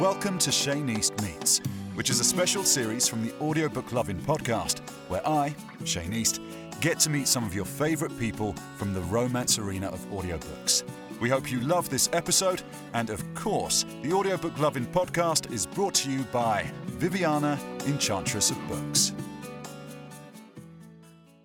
[0.00, 1.62] Welcome to Shane East Meets,
[1.94, 5.54] which is a special series from the Audiobook Loving podcast, where I,
[5.84, 6.42] Shane East,
[6.82, 10.82] get to meet some of your favourite people from the romance arena of audiobooks.
[11.18, 12.60] We hope you love this episode,
[12.92, 18.68] and of course, the Audiobook Loving podcast is brought to you by Viviana, Enchantress of
[18.68, 19.14] Books.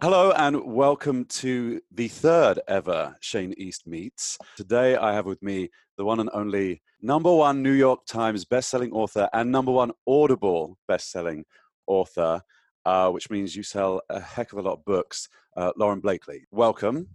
[0.01, 4.39] Hello, and welcome to the third ever Shane East Meets.
[4.57, 8.93] Today, I have with me the one and only number one New York Times bestselling
[8.93, 11.43] author and number one Audible bestselling
[11.85, 12.41] author,
[12.83, 15.29] uh, which means you sell a heck of a lot of books.
[15.55, 17.07] Uh, Lauren Blakely, welcome.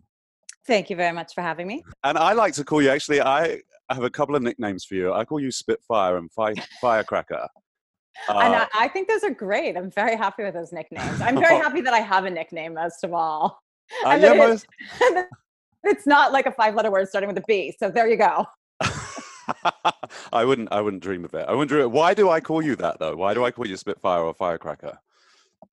[0.64, 1.82] Thank you very much for having me.
[2.04, 5.12] And I like to call you, actually, I have a couple of nicknames for you.
[5.12, 7.48] I call you Spitfire and Fi- Firecracker.
[8.28, 9.76] Uh, and I, I, think those are great.
[9.76, 11.20] I'm very happy with those nicknames.
[11.20, 13.62] I'm very happy that I have a nickname, most of all.
[14.04, 14.66] Uh, yeah, most...
[15.84, 17.72] it's not like a five letter word starting with a B.
[17.78, 18.44] So there you go.
[20.32, 20.72] I wouldn't.
[20.72, 21.46] I wouldn't dream of it.
[21.48, 21.82] I wouldn't dream.
[21.82, 21.92] It.
[21.92, 23.14] Why do I call you that though?
[23.14, 24.98] Why do I call you Spitfire or Firecracker?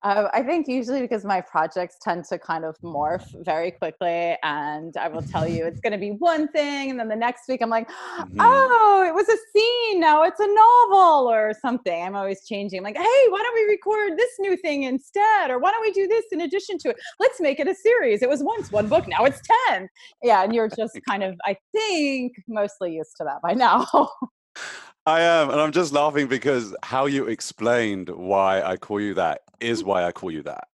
[0.01, 4.95] Uh, I think usually because my projects tend to kind of morph very quickly, and
[4.97, 7.61] I will tell you it's going to be one thing, and then the next week
[7.61, 7.87] I'm like,
[8.19, 8.37] mm-hmm.
[8.39, 12.03] oh, it was a scene, now it's a novel or something.
[12.03, 12.79] I'm always changing.
[12.79, 15.91] I'm like, hey, why don't we record this new thing instead, or why don't we
[15.91, 16.97] do this in addition to it?
[17.19, 18.21] Let's make it a series.
[18.21, 19.87] It was once one book, now it's ten.
[20.21, 23.87] Yeah, and you're just kind of, I think, mostly used to that by now.
[25.05, 29.41] I am, and I'm just laughing because how you explained why I call you that
[29.59, 30.67] is why I call you that.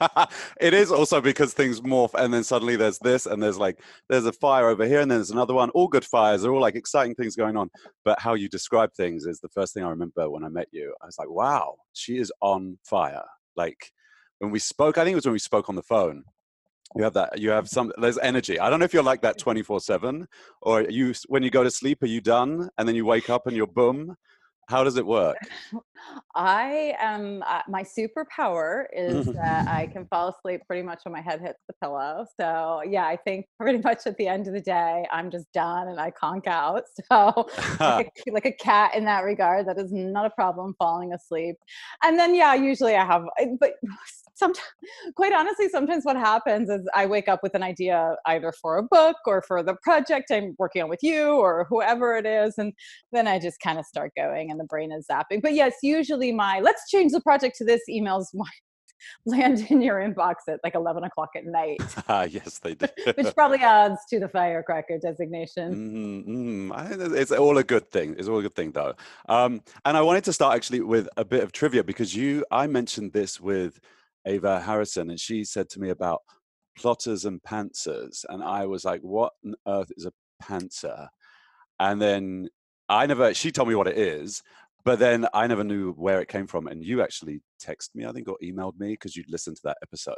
[0.60, 4.26] it is also because things morph, and then suddenly there's this, and there's like there's
[4.26, 5.70] a fire over here, and then there's another one.
[5.70, 7.70] All good fires, they're all like exciting things going on.
[8.04, 10.94] But how you describe things is the first thing I remember when I met you.
[11.02, 13.24] I was like, wow, she is on fire.
[13.56, 13.92] Like
[14.38, 16.22] when we spoke, I think it was when we spoke on the phone
[16.96, 18.58] you have that you have some there's energy.
[18.58, 20.26] I don't know if you're like that 24 7
[20.62, 22.68] or you when you go to sleep are you done?
[22.78, 24.16] And then you wake up and you're boom.
[24.68, 25.38] How does it work?
[26.34, 31.20] I am uh, my superpower is that i can fall asleep pretty much when my
[31.20, 32.24] head hits the pillow.
[32.38, 35.88] So yeah i think pretty much at the end of the day i'm just done
[35.88, 36.84] and i conk out.
[37.10, 37.48] So
[37.80, 41.56] like, a, like a cat in that regard that is not a problem falling asleep.
[42.02, 43.24] And then yeah usually i have
[43.58, 43.72] but
[44.38, 44.66] sometimes
[45.16, 48.82] quite honestly sometimes what happens is i wake up with an idea either for a
[48.82, 52.72] book or for the project i'm working on with you or whoever it is and
[53.12, 56.32] then i just kind of start going and the brain is zapping but yes usually
[56.32, 58.26] my let's change the project to this emails
[59.26, 61.78] land in your inbox at like 11 o'clock at night.
[62.10, 62.86] Ah, yes, they do.
[63.16, 66.22] Which probably adds to the firecracker designation.
[66.24, 67.14] Mm-hmm.
[67.14, 68.14] It's all a good thing.
[68.18, 68.94] It's all a good thing, though.
[69.28, 72.66] Um, and I wanted to start actually with a bit of trivia because you, I
[72.66, 73.80] mentioned this with
[74.28, 76.20] Ava Harrison, and she said to me about
[76.76, 80.12] plotters and pantsers, and I was like, "What on earth is a
[80.42, 81.08] pantser?"
[81.80, 82.48] And then
[82.88, 83.34] I never.
[83.34, 84.42] She told me what it is,
[84.84, 86.66] but then I never knew where it came from.
[86.66, 89.78] And you actually texted me, I think, or emailed me because you'd listened to that
[89.82, 90.16] episode.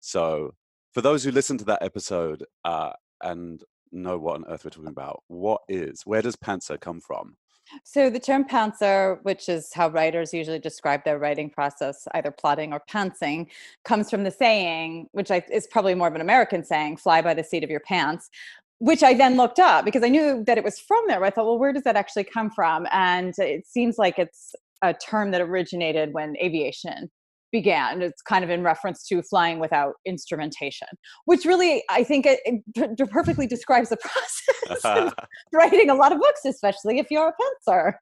[0.00, 0.54] So
[0.92, 3.62] for those who listened to that episode uh, and
[3.92, 7.36] know what on earth we're talking about, what is where does pantser come from?
[7.84, 12.72] So the term pantser, which is how writers usually describe their writing process, either plotting
[12.72, 13.46] or pantsing,
[13.84, 17.34] comes from the saying, which I, is probably more of an American saying, fly by
[17.34, 18.30] the seat of your pants,
[18.78, 21.22] which I then looked up because I knew that it was from there.
[21.22, 22.86] I thought, well, where does that actually come from?
[22.92, 27.10] And it seems like it's a term that originated when aviation
[27.52, 28.02] began.
[28.02, 30.88] It's kind of in reference to flying without instrumentation,
[31.24, 33.96] which really, I think, it, it perfectly describes the
[34.66, 35.14] process of
[35.52, 37.94] writing a lot of books, especially if you're a pantser.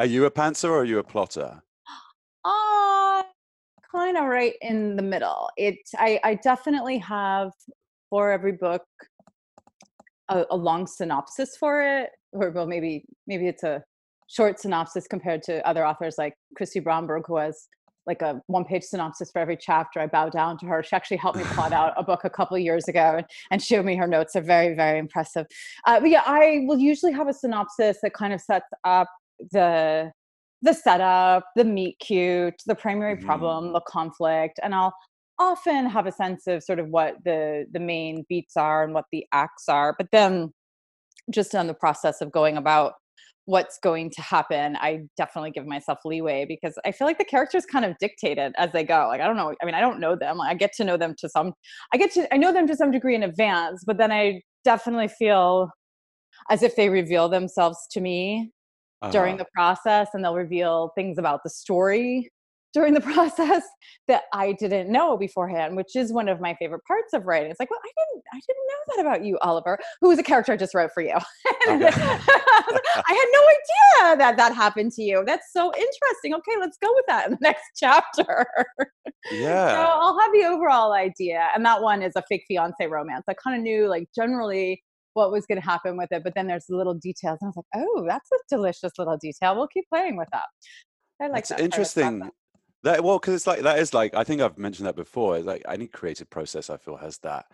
[0.00, 1.60] Are you a pantser or are you a plotter?
[2.44, 3.22] Uh,
[3.90, 5.50] kind of right in the middle.
[5.56, 7.50] It, I, I definitely have
[8.10, 8.82] for every book
[10.28, 13.82] a, a long synopsis for it, or well, maybe maybe it's a
[14.28, 17.66] short synopsis compared to other authors like Kristy Bromberg, who has
[18.08, 20.00] like a one page synopsis for every chapter.
[20.00, 20.82] I bow down to her.
[20.82, 23.84] She actually helped me plot out a book a couple of years ago and, showed
[23.84, 24.32] me her notes.
[24.32, 25.46] They're very, very impressive.
[25.86, 29.08] Uh, but yeah, I will usually have a synopsis that kind of sets up
[29.52, 30.10] the
[30.62, 33.26] the setup, the meet cute, the primary mm-hmm.
[33.26, 34.94] problem, the conflict, and I'll
[35.38, 39.04] often have a sense of sort of what the the main beats are and what
[39.12, 39.94] the acts are.
[39.98, 40.52] But then
[41.30, 42.94] just on the process of going about
[43.48, 47.64] what's going to happen, I definitely give myself leeway because I feel like the characters
[47.64, 49.06] kind of dictate it as they go.
[49.08, 50.38] Like I don't know, I mean, I don't know them.
[50.38, 51.54] I get to know them to some
[51.94, 55.08] I get to I know them to some degree in advance, but then I definitely
[55.08, 55.70] feel
[56.50, 58.52] as if they reveal themselves to me
[59.00, 59.12] uh-huh.
[59.12, 62.30] during the process and they'll reveal things about the story
[62.72, 63.62] during the process
[64.06, 67.50] that I didn't know beforehand, which is one of my favorite parts of writing.
[67.50, 70.22] It's like, well, I didn't, I didn't know that about you, Oliver, who is a
[70.22, 71.16] character I just wrote for you.
[71.68, 71.86] Okay.
[71.90, 75.22] I had no idea that that happened to you.
[75.26, 76.34] That's so interesting.
[76.34, 78.46] Okay, let's go with that in the next chapter.
[79.30, 79.68] Yeah.
[79.68, 83.24] so I'll have the overall idea, and that one is a fake fiance romance.
[83.28, 84.82] I kind of knew, like, generally
[85.12, 87.56] what was going to happen with it, but then there's little details, and I was
[87.56, 89.54] like, oh, that's a delicious little detail.
[89.54, 90.44] We'll keep playing with that.
[91.20, 91.60] I like That's that.
[91.60, 92.30] interesting.
[92.84, 95.36] That well, because it's like that is like I think I've mentioned that before.
[95.36, 97.46] It's like any creative process I feel has that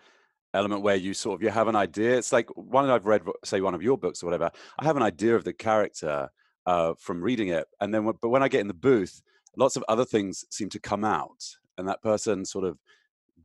[0.53, 2.17] element where you sort of you have an idea.
[2.17, 4.51] It's like one I've read, say one of your books or whatever.
[4.79, 6.29] I have an idea of the character
[6.65, 9.21] uh, from reading it, and then but when I get in the booth,
[9.57, 11.43] lots of other things seem to come out,
[11.77, 12.77] and that person sort of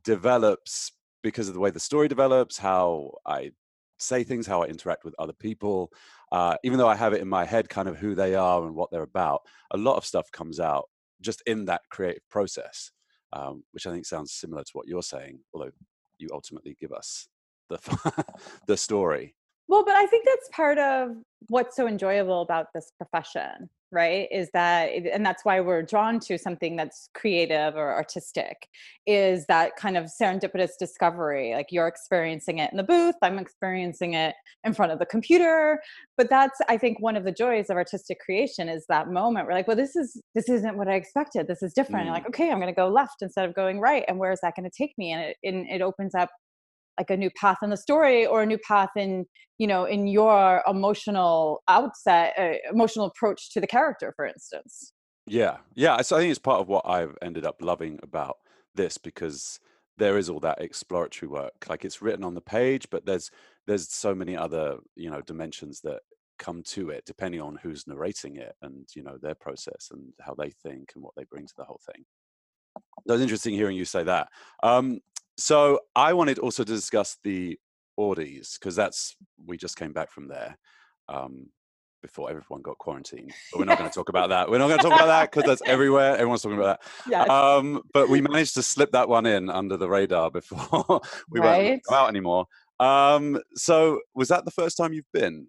[0.03, 0.91] develops
[1.23, 3.51] because of the way the story develops, how I
[3.97, 5.91] say things, how I interact with other people.
[6.31, 8.75] Uh, even though I have it in my head, kind of who they are and
[8.75, 9.41] what they're about,
[9.71, 10.85] a lot of stuff comes out
[11.21, 12.91] just in that creative process,
[13.33, 15.71] um, which I think sounds similar to what you're saying, although
[16.17, 17.27] you ultimately give us
[17.69, 17.79] the
[18.67, 19.35] the story.
[19.71, 21.11] Well, but I think that's part of
[21.47, 24.27] what's so enjoyable about this profession, right?
[24.29, 28.67] Is that, and that's why we're drawn to something that's creative or artistic,
[29.07, 31.53] is that kind of serendipitous discovery.
[31.53, 34.35] Like you're experiencing it in the booth, I'm experiencing it
[34.65, 35.81] in front of the computer.
[36.17, 39.55] But that's, I think, one of the joys of artistic creation is that moment where,
[39.55, 41.47] like, well, this is this isn't what I expected.
[41.47, 42.09] This is different.
[42.09, 42.11] Mm.
[42.11, 44.53] like, okay, I'm going to go left instead of going right, and where is that
[44.57, 45.13] going to take me?
[45.13, 46.29] And it and it opens up
[46.97, 49.25] like a new path in the story or a new path in
[49.57, 54.93] you know in your emotional outset uh, emotional approach to the character for instance.
[55.27, 58.37] Yeah yeah so i think it's part of what i've ended up loving about
[58.73, 59.59] this because
[59.97, 63.29] there is all that exploratory work like it's written on the page but there's
[63.67, 65.99] there's so many other you know dimensions that
[66.41, 70.33] come to it depending on who's narrating it and you know their process and how
[70.33, 72.03] they think and what they bring to the whole thing.
[73.05, 74.29] That was interesting hearing you say that.
[74.63, 75.01] Um,
[75.41, 77.57] so I wanted also to discuss the
[77.99, 79.15] Audies because that's
[79.45, 80.57] we just came back from there
[81.09, 81.47] um,
[82.01, 83.31] before everyone got quarantined.
[83.51, 84.49] But we're not going to talk about that.
[84.49, 86.13] We're not going to talk about that because that's everywhere.
[86.13, 87.09] Everyone's talking about that.
[87.09, 87.29] Yes.
[87.29, 91.69] Um, but we managed to slip that one in under the radar before we right.
[91.69, 92.45] weren't out anymore.
[92.79, 95.47] Um, so was that the first time you've been?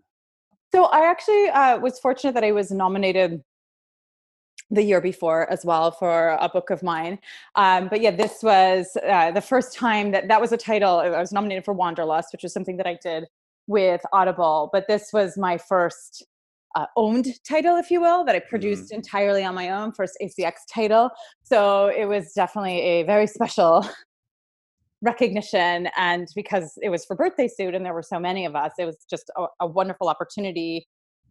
[0.74, 3.42] So I actually uh, was fortunate that I was nominated
[4.70, 7.18] the year before as well for a book of mine.
[7.56, 10.98] Um, but yeah, this was uh, the first time that that was a title.
[10.98, 13.26] I was nominated for Wanderlust, which was something that I did
[13.66, 14.70] with Audible.
[14.72, 16.24] But this was my first
[16.74, 18.96] uh, owned title, if you will, that I produced mm-hmm.
[18.96, 21.10] entirely on my own, first ACX title.
[21.42, 23.86] So it was definitely a very special
[25.02, 25.88] recognition.
[25.98, 28.86] And because it was for Birthday Suit and there were so many of us, it
[28.86, 30.86] was just a, a wonderful opportunity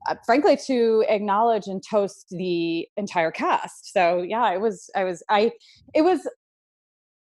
[0.08, 3.92] uh, frankly to acknowledge and toast the entire cast.
[3.94, 5.52] So yeah it was i was i
[5.94, 6.28] it was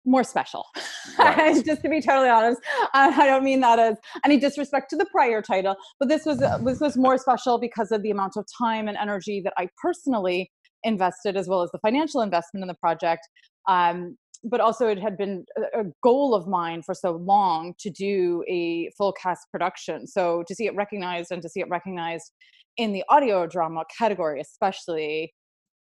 [0.05, 0.65] more special.
[1.17, 1.65] Right.
[1.65, 2.61] just to be totally honest
[2.93, 6.59] i don't mean that as any disrespect to the prior title but this was uh,
[6.59, 10.51] this was more special because of the amount of time and energy that i personally
[10.83, 13.27] invested as well as the financial investment in the project.
[13.67, 18.43] Um, but also it had been a goal of mine for so long to do
[18.47, 20.07] a full cast production.
[20.07, 22.31] So to see it recognized and to see it recognized
[22.77, 25.33] in the audio drama category especially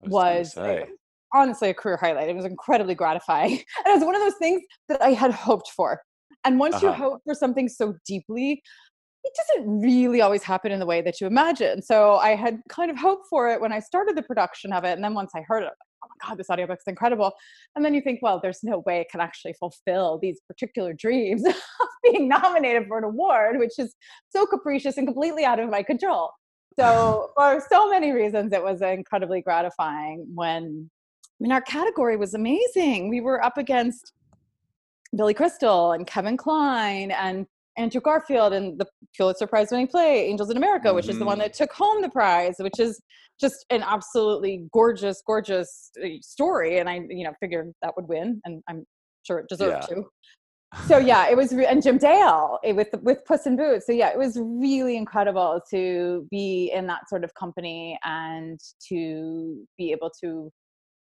[0.02, 0.86] was, was
[1.32, 2.28] honestly a career highlight.
[2.28, 3.52] It was incredibly gratifying.
[3.84, 6.00] And it was one of those things that i had hoped for.
[6.44, 6.86] And once uh-huh.
[6.86, 8.62] you hope for something so deeply
[9.24, 11.82] it doesn't really always happen in the way that you imagine.
[11.82, 14.92] So i had kind of hoped for it when i started the production of it
[14.92, 15.72] and then once i heard it
[16.08, 17.32] oh my god this audiobook's incredible
[17.76, 21.44] and then you think well there's no way it can actually fulfill these particular dreams
[21.46, 21.54] of
[22.02, 23.94] being nominated for an award which is
[24.30, 26.30] so capricious and completely out of my control
[26.78, 30.90] so for so many reasons it was incredibly gratifying when
[31.40, 33.08] I mean our category was amazing.
[33.08, 34.12] We were up against
[35.16, 37.46] Billy Crystal and Kevin Kline and
[37.78, 40.96] Andrew Garfield and the Pulitzer Prize winning play Angels in America, mm-hmm.
[40.96, 41.42] which is the one mm-hmm.
[41.42, 43.00] that took home the prize, which is
[43.40, 46.78] just an absolutely gorgeous, gorgeous uh, story.
[46.78, 48.84] And I, you know, figured that would win, and I'm
[49.26, 49.96] sure it deserved yeah.
[49.96, 50.04] to
[50.86, 53.86] so yeah, it was, re- and Jim Dale eh, with with Puss in Boots.
[53.86, 59.66] So yeah, it was really incredible to be in that sort of company and to
[59.78, 60.52] be able to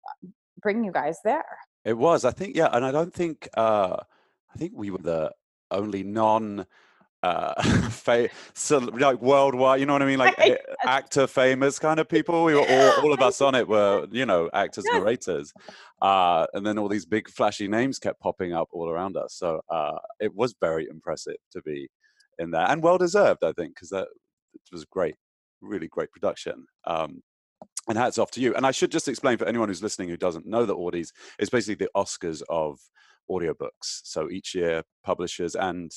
[0.07, 0.29] uh,
[0.61, 1.45] bring you guys there.
[1.85, 3.97] It was, I think, yeah, and I don't think, uh,
[4.55, 5.31] I think we were the
[5.71, 6.67] only non
[7.23, 10.19] uh fa- so like worldwide you know what i mean?
[10.19, 12.45] Like eh, actor famous kind of people.
[12.45, 14.95] We were all, all of us on it were you know actors yes.
[14.95, 15.53] narrators
[16.03, 19.35] uh and then all these big flashy names kept popping up all around us.
[19.35, 21.89] So uh it was very impressive to be
[22.39, 24.09] in there and well deserved i think because that
[24.71, 25.15] was great
[25.63, 27.23] really great production um
[27.89, 28.55] and hats off to you.
[28.55, 31.51] And I should just explain for anyone who's listening who doesn't know the Audies, it's
[31.51, 32.81] basically the Oscars of
[33.31, 34.01] audiobooks.
[34.05, 35.93] So each year, publishers and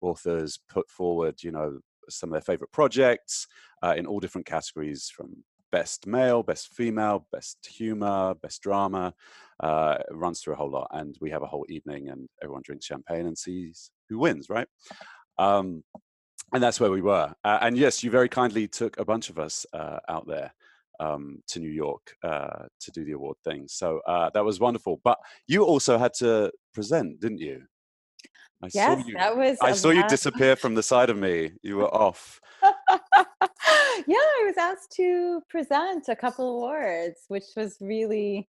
[0.00, 3.46] authors put forward, you know, some of their favorite projects
[3.82, 9.14] uh, in all different categories from best male, best female, best humor, best drama.
[9.60, 10.88] Uh, runs through a whole lot.
[10.90, 14.66] And we have a whole evening and everyone drinks champagne and sees who wins, right?
[15.38, 15.84] Um,
[16.52, 17.32] and that's where we were.
[17.44, 20.52] Uh, and yes, you very kindly took a bunch of us uh, out there
[21.02, 23.64] um, to New York uh, to do the award thing.
[23.68, 25.00] So uh, that was wonderful.
[25.02, 27.62] But you also had to present, didn't you?
[28.62, 29.58] I yes, saw you, that was.
[29.60, 31.50] I saw you disappear from the side of me.
[31.62, 32.40] You were off.
[32.62, 38.48] yeah, I was asked to present a couple awards, which was really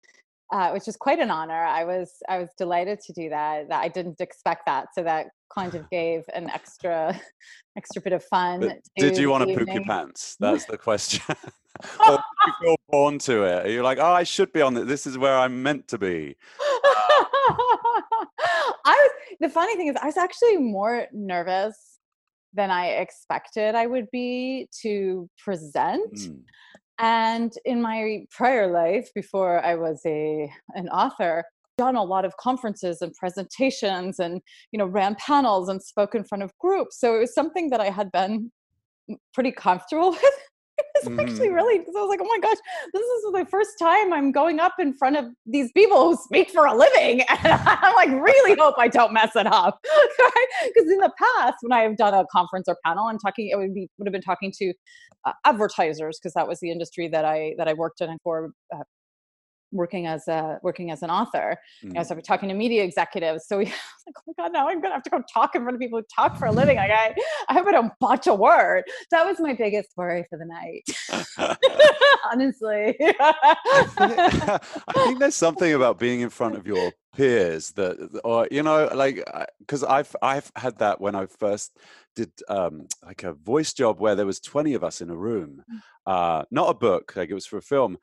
[0.52, 1.64] uh, which was quite an honor.
[1.64, 3.70] I was I was delighted to do that.
[3.70, 7.20] That I didn't expect that, so that kind of gave an extra
[7.78, 8.74] extra bit of fun.
[8.98, 10.38] did you want to poop your pants?
[10.40, 11.36] That's the question.
[12.08, 13.66] Or you feel born to it?
[13.66, 14.86] You're you like, oh, I should be on this.
[14.86, 16.36] This is where I'm meant to be.
[18.86, 19.12] I was.
[19.42, 22.00] The funny thing is, I was actually more nervous
[22.54, 26.14] than I expected I would be to present.
[26.14, 26.42] Mm.
[26.98, 31.46] And in my prior life, before I was a an author,
[31.78, 34.42] done a lot of conferences and presentations and
[34.74, 37.80] you know ran panels and spoke in front of groups so it was something that
[37.80, 38.52] i had been
[39.34, 40.40] pretty comfortable with
[40.96, 41.20] it's mm-hmm.
[41.20, 42.58] actually really because I was like, oh my gosh,
[42.94, 46.50] this is the first time I'm going up in front of these people who speak
[46.52, 47.22] for a living.
[47.42, 49.80] And I'm like, really hope I don't mess it up.
[50.66, 53.58] Because in the past, when I have done a conference or panel, I'm talking, it
[53.58, 54.74] would be would have been talking to
[55.26, 58.84] uh, advertisers because that was the industry that I that I worked in for uh,
[59.72, 61.58] working as a working as an author.
[61.84, 61.96] Mm.
[61.96, 63.46] I was talking to media executives.
[63.48, 63.74] So we was
[64.08, 66.00] like, oh my God, now I'm gonna have to go talk in front of people
[66.00, 66.78] who talk for a living.
[66.78, 67.16] Like I,
[67.48, 68.84] I hope I don't botch a word.
[69.12, 70.84] That was my biggest worry for the night.
[72.32, 72.96] Honestly.
[73.00, 74.20] I, think,
[74.88, 78.88] I think there's something about being in front of your peers that or you know
[78.94, 79.28] like
[79.60, 81.76] because i've i've had that when i first
[82.16, 85.64] did um like a voice job where there was 20 of us in a room
[85.70, 85.80] mm.
[86.06, 87.98] uh not a book like it was for a film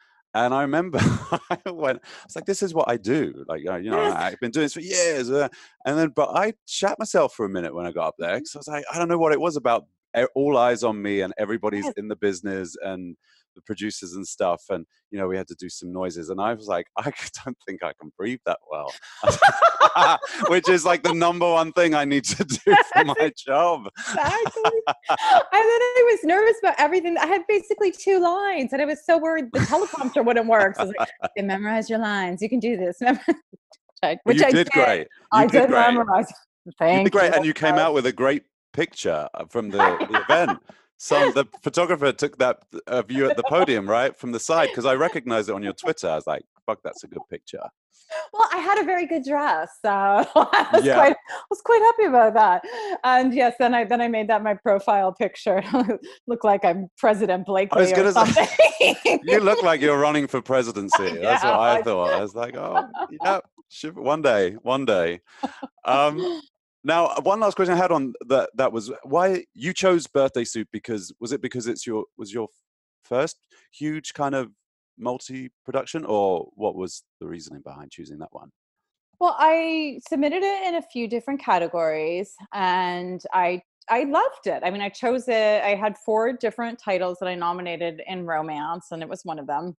[0.44, 0.98] and I remember
[1.50, 3.44] I went, I was like, this is what I do.
[3.48, 5.30] Like, uh, you know, I've been doing this for years.
[5.30, 5.48] Uh,
[5.84, 8.54] and then, but I shat myself for a minute when I got up there because
[8.54, 9.86] I was like, I don't know what it was about
[10.34, 13.16] all eyes on me and everybody's in the business and
[13.56, 16.54] the producers and stuff and you know we had to do some noises and i
[16.54, 17.12] was like i
[17.44, 18.92] don't think i can breathe that well.
[20.48, 23.88] Which is like the number one thing i need to do for my job.
[23.98, 24.82] Exactly.
[24.86, 25.08] And
[25.52, 27.16] then i was nervous about everything.
[27.18, 30.82] I had basically two lines and i was so worried the teleprompter wouldn't work so
[30.82, 32.42] i was like memorize your lines.
[32.42, 33.00] You can do this.
[34.24, 34.70] Which you I did, did.
[34.70, 35.00] great.
[35.00, 36.32] You i did, did memorize.
[36.78, 39.78] Thank you did great, and you came out with a great picture uh, from the,
[39.78, 40.58] the event.
[40.98, 44.86] Some the photographer took that uh, view at the podium, right, from the side, because
[44.86, 46.08] I recognized it on your Twitter.
[46.08, 47.62] I was like, "Fuck, that's a good picture."
[48.32, 50.94] Well, I had a very good dress, so I was, yeah.
[50.94, 52.64] quite, I was quite happy about that.
[53.04, 55.62] And yes, then I then I made that my profile picture.
[56.26, 58.46] look like I'm President Blakely I was gonna or something.
[58.46, 61.16] Say, you look like you're running for presidency.
[61.16, 62.12] That's yeah, what I, I thought.
[62.12, 62.88] I was like, oh,
[63.22, 63.40] yeah,
[63.94, 65.20] one day, one day.
[65.84, 66.40] Um,
[66.86, 70.44] now, uh, one last question I had on that that was why you chose Birthday
[70.44, 72.46] Suit because was it because it's your was your
[73.04, 73.36] first
[73.72, 74.52] huge kind of
[74.96, 78.50] multi production or what was the reasoning behind choosing that one?
[79.18, 84.62] Well, I submitted it in a few different categories and I I loved it.
[84.64, 85.62] I mean, I chose it.
[85.64, 89.48] I had four different titles that I nominated in romance and it was one of
[89.48, 89.74] them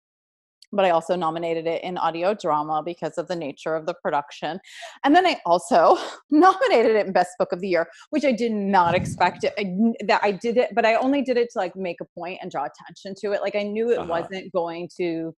[0.72, 4.60] but I also nominated it in audio drama because of the nature of the production.
[5.04, 5.98] And then I also
[6.32, 9.76] nominated it in best book of the year, which I did not expect it, I,
[10.06, 12.52] that I did it, but I only did it to like make a point and
[12.52, 13.42] draw attention to it.
[13.42, 14.08] Like I knew it uh-huh.
[14.10, 15.34] wasn't going to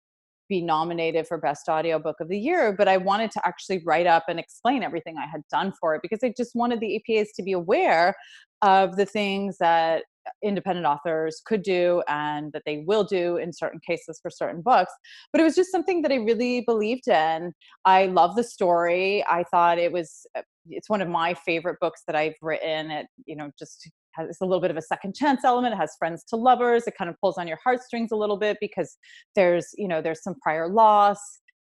[0.50, 4.08] be nominated for best audio book of the year, but I wanted to actually write
[4.08, 7.28] up and explain everything I had done for it because I just wanted the APAs
[7.36, 8.16] to be aware
[8.64, 10.04] of the things that
[10.44, 14.94] independent authors could do and that they will do in certain cases for certain books.
[15.32, 17.54] But it was just something that I really believed in.
[17.86, 19.24] I love the story.
[19.30, 22.92] I thought it was uh, it's one of my favorite books that I've written.
[22.92, 25.74] It, you know, just has a little bit of a second chance element.
[25.74, 26.84] It has friends to lovers.
[26.88, 28.98] It kind of pulls on your heartstrings a little bit because
[29.36, 31.20] there's, you know, there's some prior loss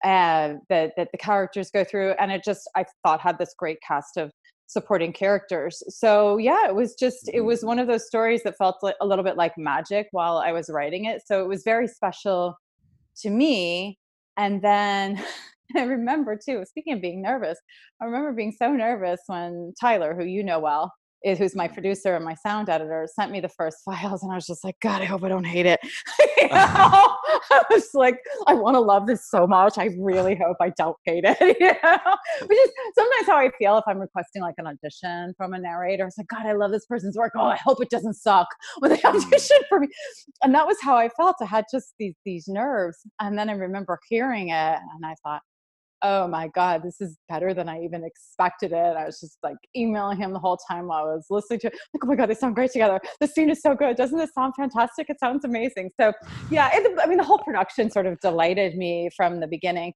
[0.05, 3.79] uh, that that the characters go through, and it just I thought had this great
[3.87, 4.33] cast of
[4.71, 5.83] supporting characters.
[5.89, 7.47] So yeah, it was just it mm-hmm.
[7.47, 10.53] was one of those stories that felt like a little bit like magic while I
[10.53, 11.23] was writing it.
[11.27, 12.57] So it was very special
[13.23, 13.99] to me.
[14.37, 15.23] And then
[15.77, 17.59] I remember too, speaking of being nervous,
[18.01, 20.93] I remember being so nervous when Tyler, who you know well,
[21.25, 24.47] who's my producer and my sound editor, sent me the first files, and I was
[24.47, 25.81] just like, God, I hope I don't hate it.
[26.53, 29.79] I was like, I want to love this so much.
[29.79, 31.39] I really hope I don't hate it.
[31.61, 32.17] you know?
[32.47, 36.07] Which is sometimes how I feel if I'm requesting like an audition from a narrator.
[36.07, 37.33] It's like, God, I love this person's work.
[37.37, 38.49] Oh, I hope it doesn't suck
[38.79, 39.15] when they mm.
[39.15, 39.89] audition for me.
[40.43, 41.37] And that was how I felt.
[41.41, 42.99] I had just these these nerves.
[43.21, 45.43] And then I remember hearing it, and I thought,
[46.03, 48.97] oh my god this is better than i even expected it.
[48.97, 51.75] I was just like emailing him the whole time while i was listening to it.
[51.95, 53.01] Like oh my god they sound great together.
[53.21, 53.97] The scene is so good.
[53.97, 55.11] Doesn't this sound fantastic?
[55.11, 55.91] It sounds amazing.
[56.01, 56.13] So
[56.51, 59.93] yeah it, i mean the whole production sort of delighted me from the beginning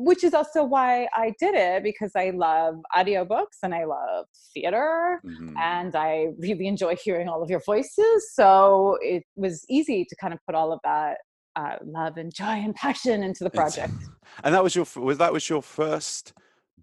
[0.00, 5.20] which is also why I did it because I love audiobooks and I love theater
[5.26, 5.56] mm-hmm.
[5.60, 8.32] and I really enjoy hearing all of your voices.
[8.32, 11.18] So it was easy to kind of put all of that
[11.58, 13.92] uh, love and joy and passion into the project.
[14.44, 16.32] and that was your was that was your first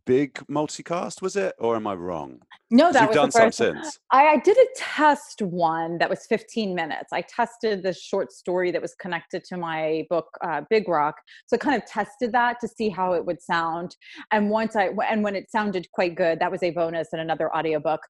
[0.05, 2.39] big multicast, was it, or am I wrong?
[2.69, 3.99] No, that was done the first some since.
[4.11, 7.11] I, I did a test one that was 15 minutes.
[7.11, 11.15] I tested the short story that was connected to my book, uh, Big Rock.
[11.47, 13.95] So I kind of tested that to see how it would sound.
[14.31, 17.55] And once I and when it sounded quite good, that was a bonus in another
[17.55, 18.01] audiobook.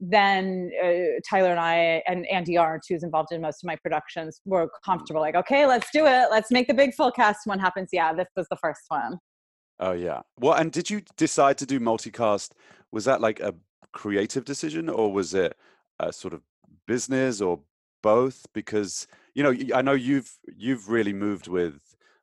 [0.00, 4.40] Then uh, Tyler and I and Andi Arndt, who's involved in most of my productions,
[4.44, 5.20] were comfortable.
[5.20, 6.28] Like, okay, let's do it.
[6.30, 7.88] Let's make the big full cast one happens.
[7.92, 9.18] Yeah, this was the first one.
[9.80, 10.20] Oh yeah.
[10.38, 12.50] Well, and did you decide to do multicast?
[12.92, 13.54] Was that like a
[13.92, 15.56] creative decision, or was it
[15.98, 16.42] a sort of
[16.86, 17.60] business, or
[18.02, 18.46] both?
[18.52, 21.80] Because you know, I know you've you've really moved with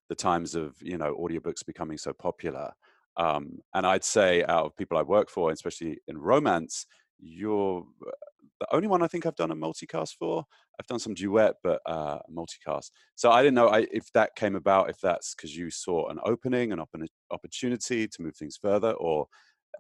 [0.09, 2.71] the times of you know audiobooks becoming so popular.
[3.17, 6.85] Um, and I'd say out of people I work for, especially in romance,
[7.21, 8.11] you're uh,
[8.59, 10.45] the only one I think I've done a multicast for.
[10.79, 12.91] I've done some duet, but uh, multicast.
[13.15, 16.19] So I didn't know I, if that came about, if that's because you saw an
[16.25, 16.89] opening, an op-
[17.31, 19.27] opportunity to move things further, or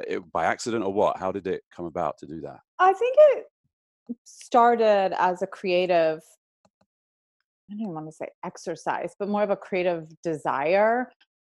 [0.07, 1.17] it, by accident, or what?
[1.17, 2.59] How did it come about to do that?
[2.79, 3.45] I think it
[4.23, 6.19] started as a creative.
[7.69, 11.11] I don't even want to say exercise, but more of a creative desire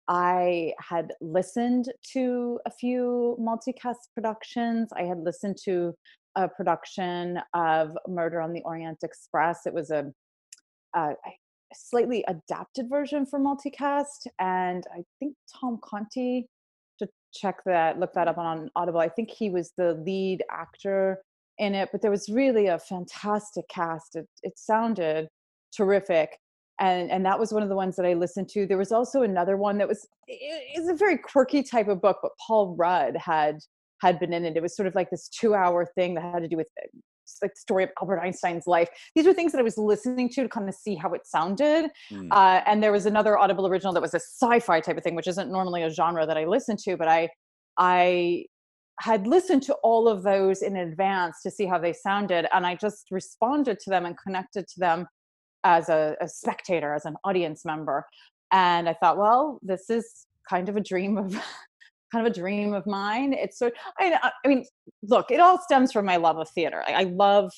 [0.07, 4.89] I had listened to a few multicast productions.
[4.95, 5.93] I had listened to
[6.35, 9.65] a production of Murder on the Orient Express.
[9.65, 10.11] It was a,
[10.95, 11.31] uh, a
[11.73, 16.47] slightly adapted version for multicast, and I think Tom Conti.
[16.99, 18.39] To check that, look that mm-hmm.
[18.39, 18.99] up on Audible.
[18.99, 21.21] I think he was the lead actor
[21.59, 24.15] in it, but there was really a fantastic cast.
[24.15, 25.27] It, it sounded
[25.75, 26.37] terrific
[26.79, 28.65] and and that was one of the ones that I listened to.
[28.65, 32.31] There was also another one that was it's a very quirky type of book, but
[32.45, 33.59] Paul Rudd had
[34.01, 34.55] had been in it.
[34.55, 36.87] It was sort of like this two hour thing that had to do with uh,
[37.41, 38.87] like the story of Albert Einstein's life.
[39.15, 41.89] These were things that I was listening to to kind of see how it sounded.
[42.11, 42.29] Mm.
[42.31, 45.27] Uh, and there was another Audible original that was a sci-fi type of thing, which
[45.27, 47.29] isn't normally a genre that I listen to, but I
[47.77, 48.45] I
[48.99, 52.75] had listened to all of those in advance to see how they sounded, and I
[52.75, 55.07] just responded to them and connected to them
[55.63, 58.05] as a, a spectator, as an audience member.
[58.51, 61.31] And I thought, well, this is kind of a dream of
[62.11, 63.33] kind of a dream of mine.
[63.33, 64.65] It's sort I, I mean,
[65.03, 66.83] look, it all stems from my love of theater.
[66.87, 67.51] I, I love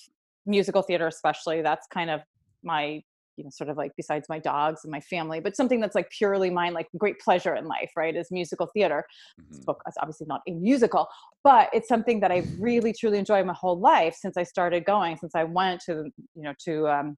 [0.46, 1.62] musical theater, especially.
[1.62, 2.22] That's kind of
[2.64, 3.02] my
[3.40, 6.10] you know sort of like besides my dogs and my family but something that's like
[6.10, 9.06] purely mine like great pleasure in life right is musical theater
[9.40, 9.50] mm-hmm.
[9.50, 11.08] this book is obviously not a musical
[11.42, 15.16] but it's something that i really truly enjoyed my whole life since i started going
[15.16, 17.16] since i went to you know to um,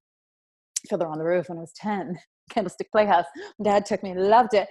[0.89, 2.17] Fiddler on the Roof when I was 10,
[2.51, 3.25] Candlestick Playhouse.
[3.63, 4.67] Dad took me, loved it.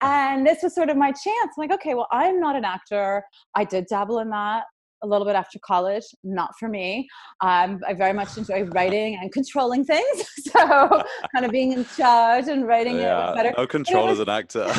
[0.00, 1.54] And this was sort of my chance.
[1.56, 3.22] I'm like, okay, well, I'm not an actor.
[3.54, 4.64] I did dabble in that
[5.04, 6.04] a little bit after college.
[6.24, 7.06] Not for me.
[7.40, 10.24] Um, I very much enjoy writing and controlling things.
[10.54, 10.60] So
[11.34, 13.54] kind of being in charge and writing yeah, it better.
[13.56, 14.72] No control was, as an actor.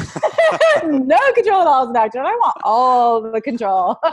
[0.84, 2.20] no control at all as an actor.
[2.20, 3.98] And I want all the control.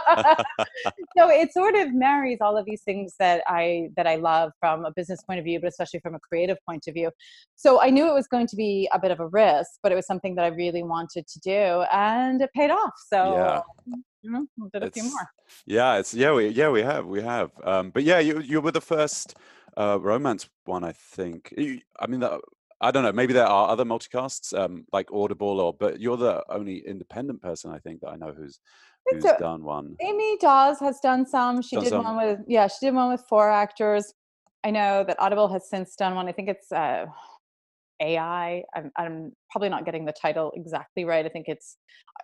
[1.17, 4.85] so it sort of marries all of these things that I that I love from
[4.85, 7.11] a business point of view, but especially from a creative point of view.
[7.57, 9.95] So I knew it was going to be a bit of a risk, but it
[9.95, 12.93] was something that I really wanted to do, and it paid off.
[13.09, 13.61] So yeah
[14.23, 15.31] you know, we did a it's, few more.
[15.67, 17.51] Yeah, it's yeah, we yeah we have we have.
[17.65, 19.35] Um, but yeah, you you were the first
[19.77, 21.53] uh, romance one, I think.
[21.59, 22.41] I mean, that,
[22.83, 23.13] I don't know.
[23.13, 27.71] Maybe there are other multicasts um, like Audible, or but you're the only independent person
[27.71, 28.59] I think that I know who's
[29.09, 29.37] who's so.
[29.39, 29.97] done one.
[30.01, 31.63] Amy Daws has done some.
[31.63, 32.05] She done did some.
[32.05, 34.13] one with yeah, she did one with four actors.
[34.65, 36.29] I know that Audible has since done one.
[36.29, 37.07] I think it's uh,
[38.01, 38.65] AI.
[38.75, 41.25] I'm, I'm, probably not getting the title exactly right.
[41.25, 41.77] I think it's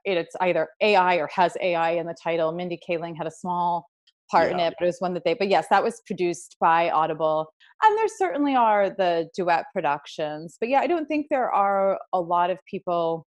[0.04, 2.50] it's either AI or has AI in the title.
[2.52, 3.88] Mindy Kaling had a small
[4.30, 4.54] part yeah.
[4.54, 5.34] in it, but it was one that they.
[5.34, 7.46] But yes, that was produced by Audible,
[7.82, 10.56] and there certainly are the duet productions.
[10.60, 13.26] But yeah, I don't think there are a lot of people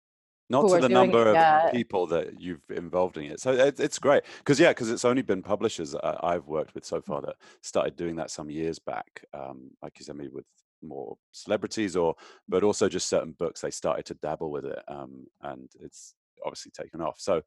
[0.50, 3.40] not to the number of people that you've involved in it.
[3.40, 7.02] So it, it's great because yeah, because it's only been publishers I've worked with so
[7.02, 9.24] far that started doing that some years back.
[9.34, 10.48] Um, like you said, maybe with
[10.82, 12.16] more celebrities or,
[12.48, 16.72] but also just certain books they started to dabble with it, um, and it's obviously
[16.72, 17.20] taken off.
[17.20, 17.42] So.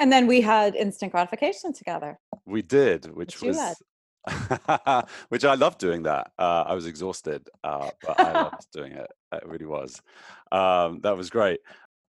[0.00, 2.18] And then we had instant gratification together.
[2.46, 3.76] We did, which was
[5.28, 6.32] which I loved doing that.
[6.38, 9.06] Uh, I was exhausted, uh, but I loved doing it.
[9.32, 10.00] It really was.
[10.50, 11.60] Um, that was great.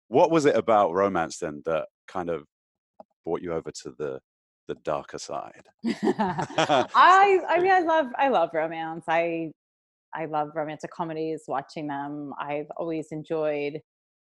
[0.09, 2.45] What was it about romance then that kind of
[3.25, 4.21] brought you over to the
[4.69, 5.67] the darker side?
[5.85, 9.05] I I mean I love I love romance.
[9.09, 9.51] I
[10.15, 12.35] I love romantic comedies, watching them.
[12.39, 13.81] I've always enjoyed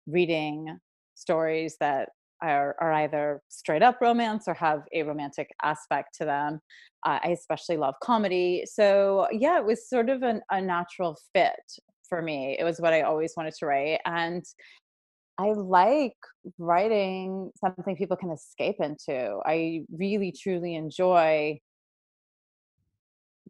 [0.08, 0.80] reading
[1.13, 2.10] stories that
[2.41, 6.60] are, are either straight up romance or have a romantic aspect to them.
[7.06, 8.63] Uh, I especially love comedy.
[8.65, 11.54] So, yeah, it was sort of an, a natural fit
[12.08, 12.58] for me.
[12.60, 13.99] It was what I always wanted to write.
[14.06, 14.43] And
[15.39, 16.17] I like
[16.60, 19.39] writing something people can escape into.
[19.45, 21.60] I really truly enjoy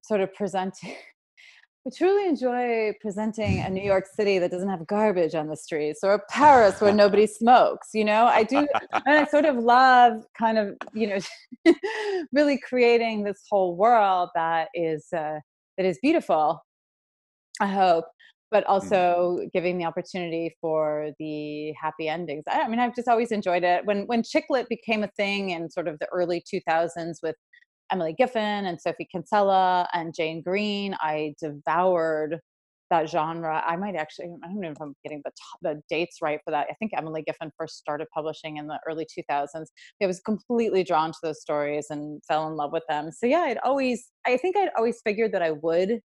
[0.04, 0.96] sort of presenting.
[1.86, 6.02] I truly enjoy presenting a New York City that doesn't have garbage on the streets
[6.04, 7.90] or Paris where nobody smokes.
[7.96, 11.74] You know, I do, and I sort of love kind of, you know,
[12.32, 15.40] really creating this whole world that is uh,
[15.78, 16.64] that is beautiful.
[17.60, 18.06] I hope,
[18.52, 22.44] but also giving the opportunity for the happy endings.
[22.48, 23.88] I, I mean, I've just always enjoyed it.
[23.88, 27.36] When when chick lit became a thing in sort of the early 2000s with
[27.92, 32.40] Emily Giffin and Sophie Kinsella and Jane Green, I devoured
[32.90, 33.64] that genre.
[33.66, 36.68] I might actually, I don't know if I'm getting the, the dates right for that.
[36.70, 39.66] I think Emily Giffin first started publishing in the early 2000s.
[40.02, 43.12] I was completely drawn to those stories and fell in love with them.
[43.12, 46.02] So yeah, I'd always, I think I'd always figured that I would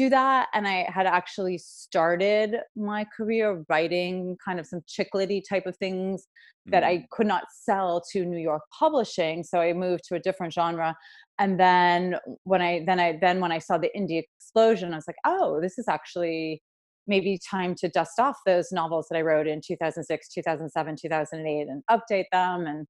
[0.00, 5.66] do that and i had actually started my career writing kind of some chiclety type
[5.66, 6.70] of things mm-hmm.
[6.70, 7.04] that i mm.
[7.10, 10.96] could not sell to new york publishing so i moved to a different genre
[11.38, 15.06] and then when i then i then when i saw the indie explosion i was
[15.06, 16.62] like oh this is actually
[17.06, 21.82] maybe time to dust off those novels that i wrote in 2006 2007 2008 and
[21.90, 22.86] update them and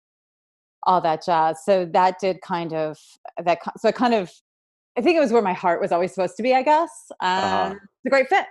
[0.85, 2.97] all that jazz so that did kind of
[3.45, 4.31] that so I kind of
[4.97, 6.55] I think it was where my heart was always supposed to be.
[6.55, 7.75] I guess uh-huh.
[7.75, 8.47] it's a great fit.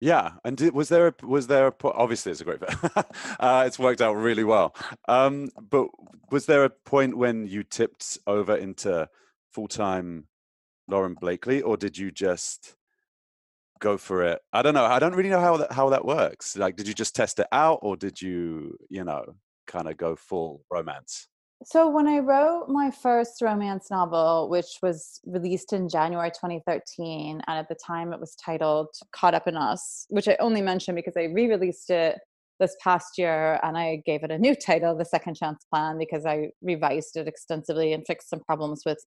[0.00, 2.92] Yeah, and did, was there a, was there a, obviously it's a great fit.
[3.38, 4.74] uh, it's worked out really well.
[5.06, 5.86] Um, but
[6.32, 9.08] was there a point when you tipped over into
[9.52, 10.26] full time
[10.88, 12.74] Lauren Blakely, or did you just
[13.78, 14.40] go for it?
[14.52, 14.86] I don't know.
[14.86, 16.56] I don't really know how that how that works.
[16.56, 19.24] Like, did you just test it out, or did you you know
[19.68, 21.28] kind of go full romance?
[21.64, 27.58] So when I wrote my first romance novel, which was released in January 2013, and
[27.58, 31.16] at the time it was titled Caught Up in Us, which I only mention because
[31.16, 32.18] I re-released it
[32.58, 36.26] this past year and I gave it a new title, The Second Chance Plan, because
[36.26, 39.04] I revised it extensively and fixed some problems with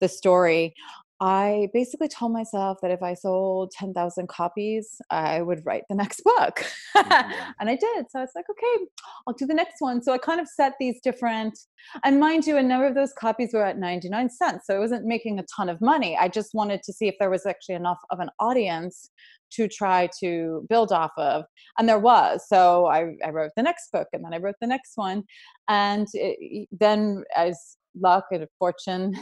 [0.00, 0.74] the story.
[1.22, 6.20] I basically told myself that if I sold 10,000 copies, I would write the next
[6.24, 6.64] book.
[6.96, 7.52] Mm-hmm.
[7.60, 8.06] and I did.
[8.10, 8.86] So I was like, okay,
[9.28, 10.02] I'll do the next one.
[10.02, 11.56] So I kind of set these different,
[12.04, 14.66] and mind you, a number of those copies were at 99 cents.
[14.66, 16.18] So I wasn't making a ton of money.
[16.20, 19.08] I just wanted to see if there was actually enough of an audience
[19.52, 21.44] to try to build off of.
[21.78, 22.48] And there was.
[22.48, 25.22] So I, I wrote the next book and then I wrote the next one.
[25.68, 29.14] And it, then, as luck and fortune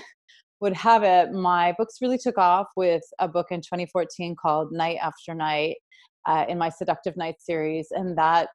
[0.60, 4.98] would have it, my books really took off with a book in 2014 called Night
[5.02, 5.76] After Night
[6.26, 7.88] uh, in my Seductive Night series.
[7.90, 8.48] And that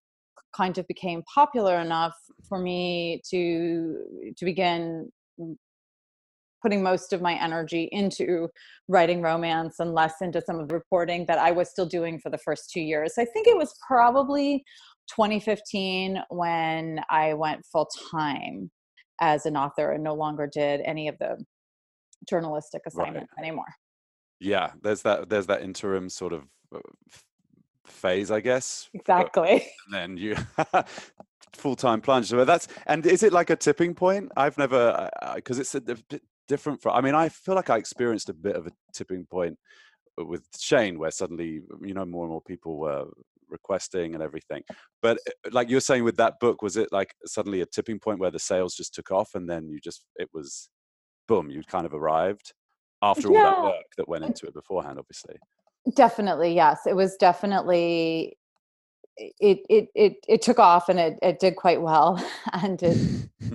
[0.56, 2.16] kind of became popular enough
[2.48, 5.12] for me to to begin
[6.62, 8.48] putting most of my energy into
[8.88, 12.32] writing romance and less into some of the reporting that I was still doing for
[12.32, 13.14] the first two years.
[13.20, 14.64] I think it was probably
[15.10, 18.72] 2015 when I went full time
[19.22, 21.38] as an author and no longer did any of the
[22.28, 23.46] journalistic assignment right.
[23.46, 23.66] anymore.
[24.40, 26.80] Yeah, there's that there's that interim sort of uh,
[27.86, 28.90] phase, I guess.
[28.94, 29.68] Uh, exactly.
[29.86, 30.36] And then you
[31.54, 32.28] full time plunge.
[32.28, 34.32] So that's and is it like a tipping point?
[34.36, 36.92] I've never uh, uh, because it's a, bit different for.
[36.92, 39.58] I mean, I feel like I experienced a bit of a tipping point
[40.18, 43.06] with Shane, where suddenly you know more and more people were
[43.50, 44.64] requesting and everything.
[45.02, 48.20] But uh, like you're saying with that book, was it like suddenly a tipping point
[48.20, 50.70] where the sales just took off and then you just it was
[51.28, 52.54] boom, you'd kind of arrived
[53.02, 55.36] after all that work that went into it beforehand, obviously.
[55.96, 56.82] Definitely, yes.
[56.88, 58.38] It was definitely
[59.18, 62.98] it it it it took off and it it did quite well, and it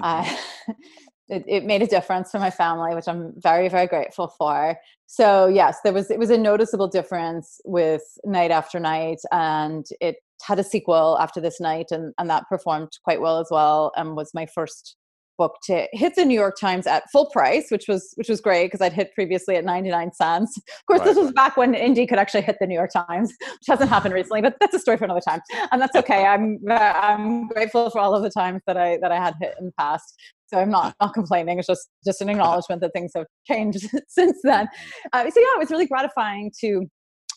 [0.03, 0.25] uh,
[1.29, 4.77] it, it made a difference for my family, which I'm very very grateful for.
[5.07, 10.17] So yes, there was it was a noticeable difference with night after night, and it
[10.43, 14.17] had a sequel after this night, and and that performed quite well as well, and
[14.17, 14.97] was my first
[15.41, 18.67] book to hit the New York Times at full price, which was which was great
[18.67, 20.59] because I'd hit previously at 99 cents.
[20.59, 21.07] Of course, right.
[21.07, 24.13] this was back when indie could actually hit the New York Times, which hasn't happened
[24.13, 25.41] recently, but that's a story for another time.
[25.73, 26.27] And that's okay.
[26.33, 29.65] I'm I'm grateful for all of the times that I that I had hit in
[29.67, 30.15] the past.
[30.49, 31.59] So I'm not not complaining.
[31.59, 34.69] It's just just an acknowledgement that things have changed since then.
[35.15, 36.87] Uh, so yeah, it was really gratifying to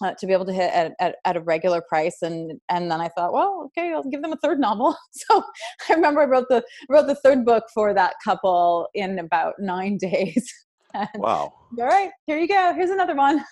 [0.04, 3.00] Uh, to be able to hit at, at, at, a regular price and and then
[3.00, 4.94] i thought well okay i'll give them a third novel.
[5.14, 5.42] So
[5.90, 9.98] i remember i wrote the wrote the third book for that couple in about nine
[10.02, 10.46] days
[10.94, 11.54] and, wow.
[11.80, 13.46] all right here you go here's another one.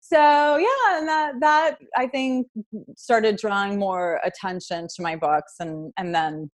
[0.00, 2.46] So yeah and that that i think
[2.96, 6.50] started drawing more attention to my books and and then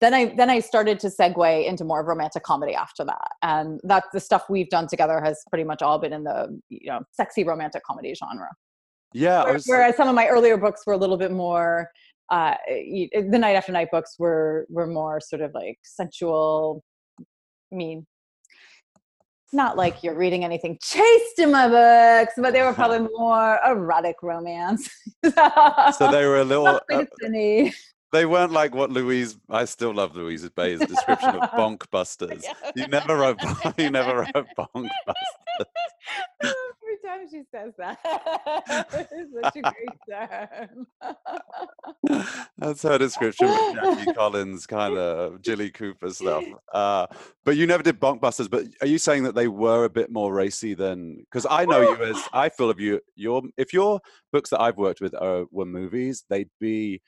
[0.00, 3.80] then I then I started to segue into more of romantic comedy after that, and
[3.84, 7.00] that the stuff we've done together has pretty much all been in the you know
[7.12, 8.48] sexy romantic comedy genre.
[9.14, 11.90] Yeah, was, whereas some of my earlier books were a little bit more.
[12.30, 16.82] Uh, the night after night books were were more sort of like sensual.
[17.20, 18.06] I mean,
[19.52, 24.16] not like you're reading anything chaste in my books, but they were probably more erotic
[24.22, 24.88] romance.
[25.24, 26.66] so they were a little.
[26.66, 26.80] Uh,
[28.12, 29.38] they weren't like what Louise.
[29.48, 32.44] I still love Louise Bay's description of bonk busters.
[32.76, 33.40] You never wrote.
[33.78, 35.66] You never wrote bonk busters.
[36.42, 37.98] Every time she says that,
[39.10, 40.86] it's such a great term.
[42.58, 46.44] That's her description of Jackie Collins, kind of Jilly Cooper stuff.
[46.72, 47.06] Uh,
[47.44, 48.48] but you never did bonk busters.
[48.48, 51.16] But are you saying that they were a bit more racy than?
[51.18, 53.00] Because I know you as I feel of you.
[53.14, 54.00] Your if your
[54.32, 57.00] books that I've worked with are, were movies, they'd be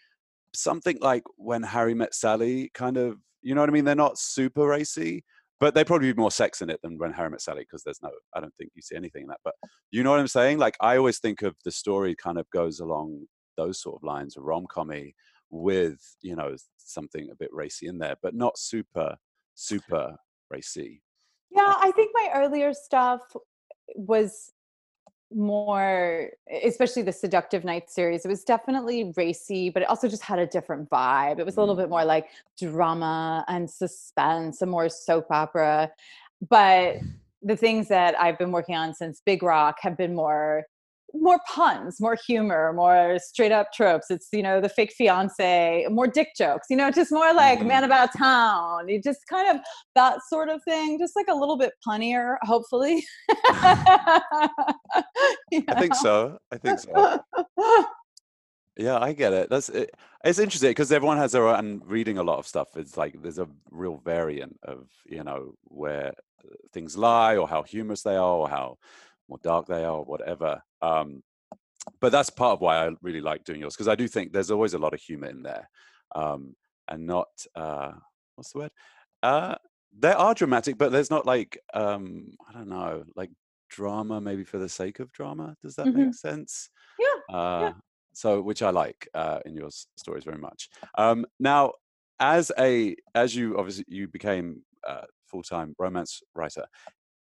[0.54, 3.84] something like when Harry met Sally, kind of, you know what I mean?
[3.84, 5.24] They're not super racy,
[5.60, 8.02] but they probably be more sex in it than when Harry met Sally because there's
[8.02, 9.40] no, I don't think you see anything in that.
[9.44, 9.54] But
[9.90, 10.58] you know what I'm saying?
[10.58, 14.36] Like I always think of the story kind of goes along those sort of lines,
[14.36, 15.14] a rom commy
[15.50, 19.16] with you know something a bit racy in there, but not super
[19.54, 20.16] super
[20.50, 21.02] racy.
[21.50, 23.20] Yeah, I think my earlier stuff
[23.94, 24.52] was
[25.32, 26.30] more
[26.62, 30.46] especially the seductive night series it was definitely racy but it also just had a
[30.46, 31.38] different vibe.
[31.38, 31.78] It was a little mm.
[31.78, 35.90] bit more like drama and suspense and more soap opera.
[36.48, 36.98] But
[37.44, 40.64] the things that i've been working on since big rock have been more
[41.14, 44.10] more puns, more humor, more straight up tropes.
[44.10, 47.68] It's, you know, the fake fiance, more dick jokes, you know, just more like mm-hmm.
[47.68, 48.88] man about town.
[48.88, 53.04] You just kind of that sort of thing, just like a little bit punnier, hopefully.
[53.48, 54.50] I
[55.78, 56.38] think so.
[56.52, 57.20] I think so.
[58.76, 59.50] Yeah, I get it.
[59.50, 59.94] That's it.
[60.24, 62.76] It's interesting because everyone has their own reading a lot of stuff.
[62.76, 66.08] It's like there's a real variant of, you know, where
[66.44, 68.78] uh, things lie or how humorous they are or how
[69.28, 70.62] more dark they are or whatever.
[70.82, 71.22] Um,
[72.00, 74.50] but that's part of why I really like doing yours because I do think there's
[74.50, 75.68] always a lot of humor in there,
[76.14, 76.54] um,
[76.88, 77.92] and not uh,
[78.36, 78.70] what's the word?
[79.22, 79.56] Uh,
[79.98, 83.30] there are dramatic, but there's not like um, I don't know, like
[83.68, 85.56] drama maybe for the sake of drama.
[85.62, 86.06] Does that mm-hmm.
[86.06, 86.70] make sense?
[86.98, 87.36] Yeah.
[87.36, 87.72] Uh, yeah.
[88.14, 90.68] So, which I like uh, in your stories very much.
[90.96, 91.72] Um, now,
[92.20, 96.66] as a as you obviously you became a full time romance writer,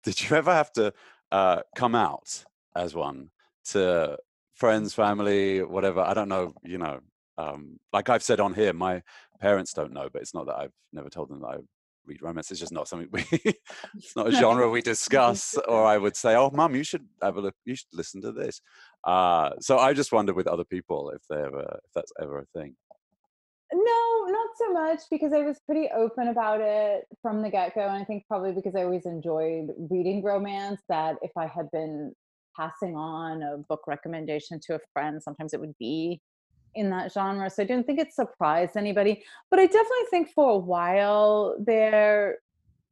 [0.03, 0.93] did you ever have to
[1.31, 2.43] uh, come out
[2.75, 3.29] as one
[3.65, 4.17] to
[4.55, 6.01] friends, family, whatever.
[6.01, 6.99] I don't know, you know,
[7.37, 9.01] um, like I've said on here, my
[9.39, 11.57] parents don't know, but it's not that I've never told them that I
[12.05, 12.51] read romance.
[12.51, 15.57] It's just not something we, it's not a genre we discuss.
[15.67, 18.31] Or I would say, oh, mum, you should have a look, you should listen to
[18.31, 18.61] this.
[19.05, 22.59] Uh, so I just wonder with other people if they ever, if that's ever a
[22.59, 22.75] thing.
[23.71, 23.98] No,
[24.59, 27.81] so much because I was pretty open about it from the get go.
[27.81, 32.13] And I think probably because I always enjoyed reading romance, that if I had been
[32.55, 36.21] passing on a book recommendation to a friend, sometimes it would be
[36.75, 37.49] in that genre.
[37.49, 39.23] So I didn't think it surprised anybody.
[39.49, 42.37] But I definitely think for a while there,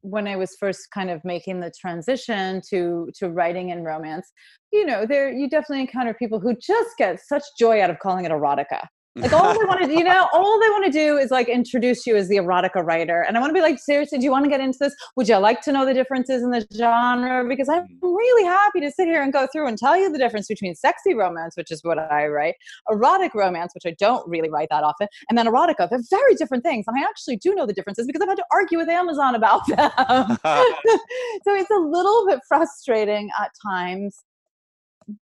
[0.00, 4.30] when I was first kind of making the transition to to writing in romance,
[4.72, 8.24] you know, there you definitely encounter people who just get such joy out of calling
[8.24, 8.86] it erotica.
[9.16, 12.06] Like all they want to, you know, all they want to do is like introduce
[12.06, 13.22] you as the erotica writer.
[13.22, 14.94] And I want to be like, seriously, do you want to get into this?
[15.16, 17.44] Would you like to know the differences in the genre?
[17.48, 17.88] Because I'm mm.
[18.02, 21.14] really happy to sit here and go through and tell you the difference between sexy
[21.14, 22.54] romance, which is what I write,
[22.90, 25.88] erotic romance, which I don't really write that often, and then erotica.
[25.90, 26.84] They're very different things.
[26.86, 29.66] And I actually do know the differences because I've had to argue with Amazon about
[29.68, 29.76] them.
[30.44, 34.16] so it's a little bit frustrating at times.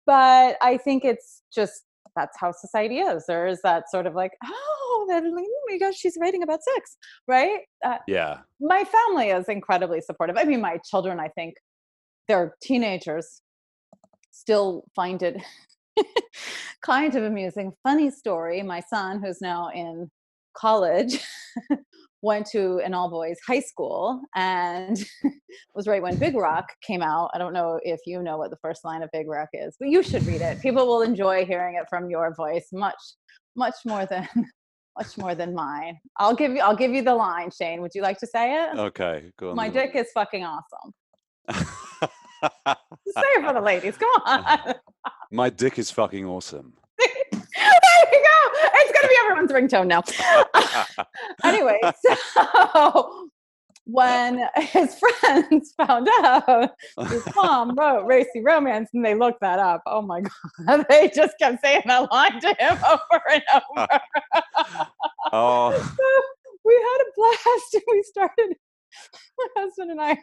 [0.06, 1.84] But I think it's just
[2.16, 3.24] that's how society is.
[3.26, 6.96] There is that sort of like, oh, that, oh my gosh, she's writing about sex,
[7.26, 7.60] right?
[7.84, 8.38] Uh, yeah.
[8.60, 10.36] My family is incredibly supportive.
[10.38, 11.54] I mean, my children, I think,
[12.28, 13.42] they're teenagers,
[14.30, 15.42] still find it
[16.82, 17.72] kind of amusing.
[17.82, 18.62] Funny story.
[18.62, 20.10] My son, who's now in
[20.56, 21.20] college,
[22.22, 25.04] went to an all boys high school and
[25.74, 27.30] was right when Big Rock came out.
[27.34, 29.88] I don't know if you know what the first line of Big Rock is, but
[29.88, 30.60] you should read it.
[30.60, 33.00] People will enjoy hearing it from your voice much,
[33.56, 34.28] much more than
[34.98, 35.98] much more than mine.
[36.18, 37.80] I'll give you I'll give you the line, Shane.
[37.80, 38.78] Would you like to say it?
[38.78, 39.56] Okay, go on.
[39.56, 40.92] My dick is fucking awesome.
[42.42, 43.96] say it for the ladies.
[43.96, 44.74] Come on.
[45.32, 46.74] My dick is fucking awesome.
[49.02, 49.40] There you go.
[49.40, 50.02] It's gonna be everyone's ringtone now.
[51.44, 51.80] anyway,
[52.34, 53.28] so
[53.84, 56.70] when his friends found out
[57.08, 61.34] his mom wrote Racy Romance and they looked that up, oh my god, they just
[61.38, 63.88] kept saying that line to him over and over.
[65.32, 66.22] oh, so
[66.64, 68.56] we had a blast and we started
[69.38, 70.18] my husband and I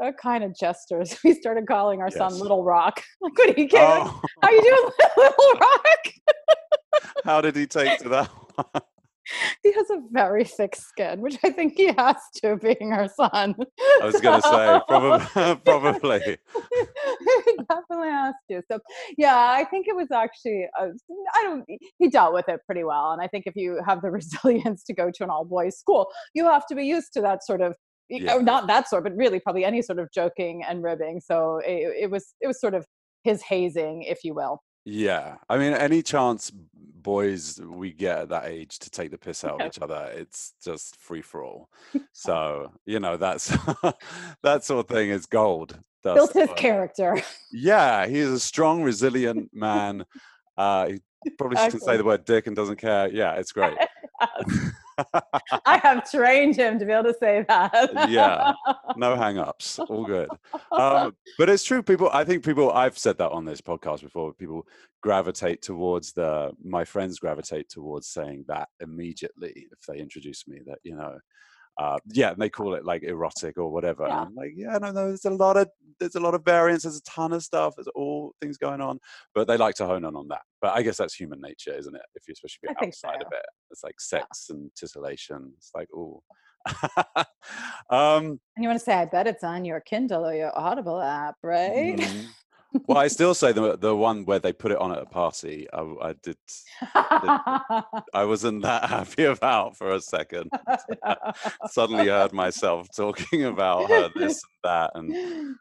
[0.00, 1.18] are kind of jesters.
[1.24, 3.02] We started calling our son Little Rock.
[3.20, 3.82] Like, what are you doing?
[3.82, 4.22] oh.
[4.42, 6.12] How you doing, Little Rock?
[7.24, 8.30] How did he take to that?
[8.54, 8.82] one?
[9.62, 13.54] He has a very thick skin, which I think he has to, being our son.
[14.00, 15.56] I was going to say probably.
[15.64, 16.20] probably.
[17.46, 18.62] he definitely has to.
[18.70, 18.78] So,
[19.16, 20.66] yeah, I think it was actually.
[20.78, 20.88] uh,
[21.34, 21.64] I don't.
[21.98, 24.94] He dealt with it pretty well, and I think if you have the resilience to
[24.94, 27.74] go to an all boys school, you have to be used to that sort of.
[28.12, 28.38] Yeah.
[28.38, 31.20] not that sort, but really probably any sort of joking and ribbing.
[31.20, 32.84] So it, it was it was sort of
[33.22, 34.60] his hazing, if you will.
[34.84, 39.44] Yeah, I mean, any chance boys we get at that age to take the piss
[39.44, 41.68] out of each other, it's just free for all.
[42.12, 43.48] So you know that's
[44.42, 45.78] that sort of thing is gold.
[46.02, 46.16] dust.
[46.16, 47.22] Built his character.
[47.50, 50.04] Yeah, he is a strong, resilient man.
[50.56, 50.90] Uh,
[51.24, 53.08] he probably shouldn't say the word dick and doesn't care.
[53.08, 53.76] Yeah, it's great.
[55.66, 58.08] I have trained him to be able to say that.
[58.08, 58.52] Yeah.
[58.96, 60.28] no hang-ups, all good.
[60.72, 61.82] Um, but it's true.
[61.82, 62.70] People, I think people.
[62.72, 64.32] I've said that on this podcast before.
[64.34, 64.66] People
[65.02, 66.52] gravitate towards the.
[66.64, 70.60] My friends gravitate towards saying that immediately if they introduce me.
[70.66, 71.18] That you know.
[71.78, 74.04] Uh, yeah, and they call it like erotic or whatever.
[74.04, 74.20] And Yeah.
[74.22, 76.84] I'm like, yeah, no, no, there's a lot of there's a lot of variants.
[76.84, 77.74] There's a ton of stuff.
[77.76, 78.98] There's all things going on,
[79.34, 80.42] but they like to hone in on that.
[80.60, 82.02] But I guess that's human nature, isn't it?
[82.14, 83.36] If you especially you're outside of so.
[83.36, 85.52] it, it's like sex and titillation.
[85.56, 86.22] It's like, oh.
[87.90, 91.00] um, And you want to say, I bet it's on your Kindle or your Audible
[91.00, 91.96] app, right?
[91.96, 92.26] mhm.
[92.86, 95.66] Well, I still say the the one where they put it on at a party.
[95.72, 96.36] I, I did.
[96.94, 100.50] I wasn't that happy about for a second.
[101.68, 105.56] Suddenly heard myself talking about her this and that, and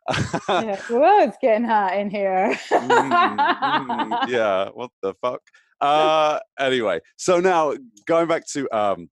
[0.49, 2.57] Yeah, Whoa, it's getting hot in here.
[2.69, 5.41] Mm, mm, yeah, what the fuck?
[5.81, 7.73] Uh, anyway, so now
[8.05, 9.09] going back to um,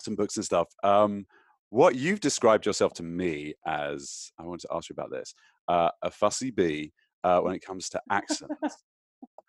[0.00, 0.68] some books and stuff.
[0.82, 1.26] Um,
[1.70, 5.34] what you've described yourself to me as, I want to ask you about this,
[5.68, 6.92] uh, a fussy bee
[7.24, 8.76] uh, when it comes to accents.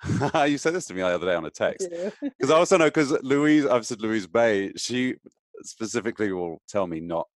[0.48, 1.88] you said this to me the other day on a text
[2.22, 5.16] because I also know because Louise, I've said Louise Bay, she
[5.62, 7.28] specifically will tell me not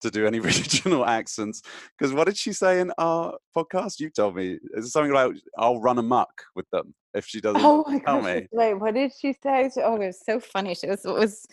[0.00, 1.62] to do any regional accents.
[1.96, 4.00] Because what did she say in our podcast?
[4.00, 7.84] You told me it's something like I'll run amok with them if she doesn't Oh
[7.86, 8.34] my tell gosh.
[8.34, 8.48] me.
[8.52, 9.70] Wait, what did she say?
[9.76, 10.74] Oh, it was so funny.
[10.74, 11.46] She was, it was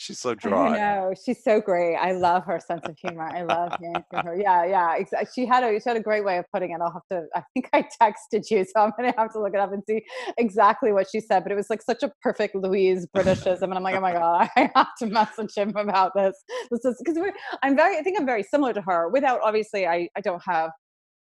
[0.00, 0.68] She's so dry.
[0.68, 1.12] I know.
[1.26, 1.96] She's so great.
[1.96, 3.28] I love her sense of humor.
[3.34, 4.40] I love hearing from her.
[4.40, 4.96] Yeah, yeah.
[4.96, 6.78] Exa- she had a she had a great way of putting it.
[6.80, 7.26] I'll have to.
[7.34, 10.04] I think I texted you, so I'm gonna have to look it up and see
[10.38, 11.42] exactly what she said.
[11.42, 14.48] But it was like such a perfect Louise Britishism, and I'm like, oh my god,
[14.56, 16.36] I have to message him about this.
[16.70, 17.20] This is because.
[17.64, 17.98] I'm very.
[17.98, 19.08] I think I'm very similar to her.
[19.08, 20.70] Without obviously, I I don't have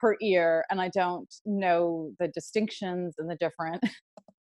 [0.01, 3.83] her ear, and I don't know the distinctions and the different.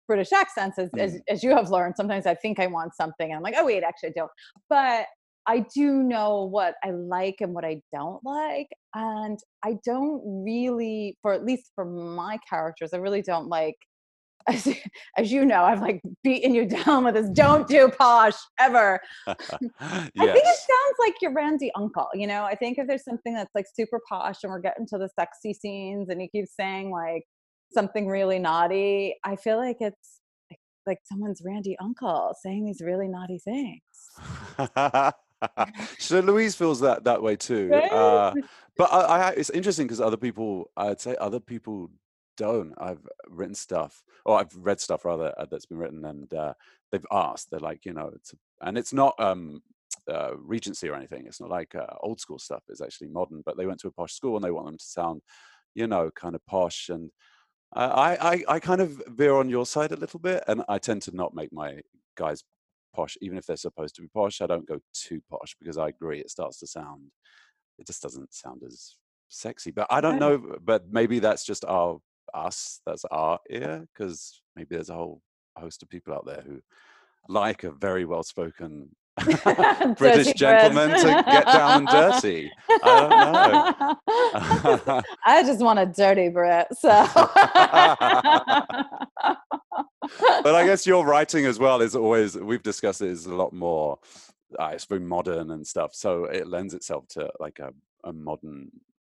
[0.07, 1.35] British accents, as, as, mm-hmm.
[1.35, 3.83] as you have learned, sometimes I think I want something, and I'm like, oh wait,
[3.83, 4.31] actually I don't
[4.69, 5.07] but
[5.47, 8.69] I do know what I like and what I don't like.
[8.95, 13.77] And I don't really, for at least for my characters, I really don't like,
[14.49, 14.69] as,
[15.17, 19.01] as you know, I've like beaten you down with this don't do posh ever.
[19.27, 22.09] I think it sounds like your Randy uncle.
[22.15, 24.99] You know, I think if there's something that's like super posh and we're getting to
[24.99, 27.25] the sexy scenes and he keeps saying like
[27.73, 30.21] something really naughty, I feel like it's
[30.87, 33.83] like, someone's Randy uncle saying these really naughty things.
[35.99, 37.69] so Louise feels that that way too.
[37.69, 37.91] Right?
[37.91, 38.35] Uh,
[38.77, 41.91] but I, I, it's interesting because other people, I'd say other people
[42.37, 42.75] don't.
[42.79, 46.55] I've written stuff, or I've read stuff rather uh, that's been written, and uh,
[46.93, 47.51] they've asked.
[47.51, 49.63] They're like, you know, it's and it's not um,
[50.11, 51.25] uh, Regency or anything.
[51.27, 52.63] It's not like uh, old school stuff.
[52.69, 53.43] It's actually modern.
[53.45, 55.23] But they went to a posh school and they want them to sound,
[55.75, 56.89] you know, kind of posh.
[56.89, 57.11] And
[57.73, 61.03] I, I, I kind of veer on your side a little bit, and I tend
[61.03, 61.81] to not make my
[62.17, 62.43] guys
[62.95, 64.41] posh, even if they're supposed to be posh.
[64.41, 67.03] I don't go too posh because I agree it starts to sound,
[67.79, 68.95] it just doesn't sound as
[69.29, 69.71] sexy.
[69.71, 70.57] But I don't know.
[70.63, 71.99] But maybe that's just our
[72.33, 75.21] us, that's our ear, because maybe there's a whole
[75.59, 76.61] host of people out there who
[77.29, 78.89] like a very well spoken
[79.97, 82.51] British gentleman to get down and dirty.
[82.69, 83.99] I
[84.75, 85.03] don't know.
[85.25, 86.67] I just want a dirty Brit.
[86.79, 86.91] So,
[90.43, 93.53] but I guess your writing as well is always we've discussed it is a lot
[93.53, 93.99] more.
[94.59, 97.73] Uh, it's very modern and stuff, so it lends itself to like a,
[98.05, 98.71] a modern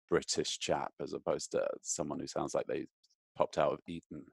[0.10, 2.88] British chap as opposed to someone who sounds like they
[3.36, 4.24] popped out of Eton.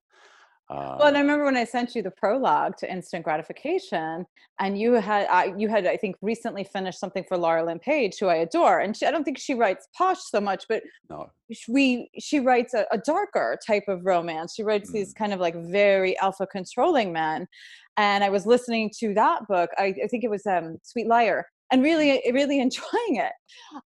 [0.69, 4.27] Uh, well, and I remember when I sent you the prologue to Instant Gratification,
[4.59, 8.27] and you had uh, you had I think recently finished something for Laurelin Paige, who
[8.27, 11.31] I adore, and she, I don't think she writes posh so much, but no.
[11.69, 14.55] we she writes a, a darker type of romance.
[14.55, 14.95] She writes mm.
[14.95, 17.47] these kind of like very alpha controlling men,
[17.97, 19.71] and I was listening to that book.
[19.79, 23.33] I, I think it was um, Sweet Liar, and really really enjoying it.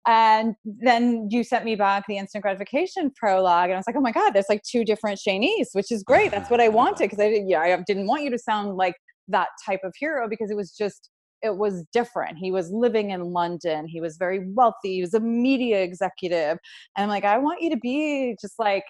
[0.06, 4.00] And then you sent me back the instant gratification prologue and i was like oh
[4.00, 6.30] my god there's like two different shanice which is great.
[6.30, 8.94] That's what i wanted because i didn't yeah i didn't want you to sound like
[9.28, 11.10] that type of hero because it was just
[11.42, 12.36] it was different.
[12.36, 13.86] He was living in london.
[13.88, 14.94] He was very wealthy.
[14.94, 16.58] He was a media executive.
[16.96, 18.84] And i'm like i want you to be just like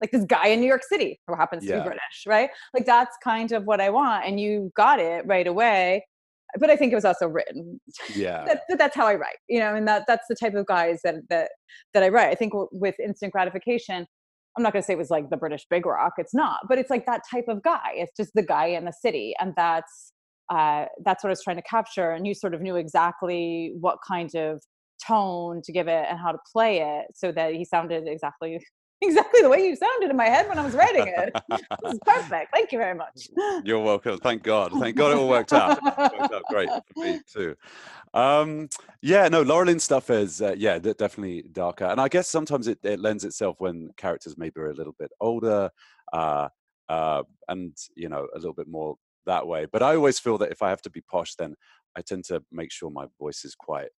[0.00, 1.76] like this guy in New York City who happens yeah.
[1.76, 2.50] to be British, right?
[2.72, 4.24] Like that's kind of what I want.
[4.24, 6.04] And you got it right away
[6.58, 7.80] but I think it was also written.
[8.14, 11.00] Yeah, that, that's how I write, you know, and that that's the type of guys
[11.04, 11.50] that that
[11.94, 12.30] that I write.
[12.30, 14.06] I think with instant gratification,
[14.56, 16.14] I'm not going to say it was like the British Big Rock.
[16.18, 17.92] It's not, but it's like that type of guy.
[17.94, 20.12] It's just the guy in the city, and that's
[20.50, 22.10] uh, that's what I was trying to capture.
[22.10, 24.62] And you sort of knew exactly what kind of
[25.06, 28.58] tone to give it and how to play it, so that he sounded exactly
[29.02, 31.32] exactly the way you sounded in my head when I was writing it.
[31.48, 32.52] this is perfect.
[32.52, 33.28] Thank you very much.
[33.64, 34.18] You're welcome.
[34.18, 34.72] Thank God.
[34.78, 35.82] Thank God it all worked out.
[35.82, 37.56] Worked out great for me too.
[38.12, 38.68] Um,
[39.00, 43.00] yeah, no, Laurelin stuff is uh, yeah, definitely darker, and I guess sometimes it, it
[43.00, 45.70] lends itself when characters maybe are a little bit older,
[46.12, 46.48] uh,
[46.88, 48.96] uh, and you know a little bit more
[49.26, 49.66] that way.
[49.70, 51.54] But I always feel that if I have to be posh, then
[51.96, 53.88] I tend to make sure my voice is quite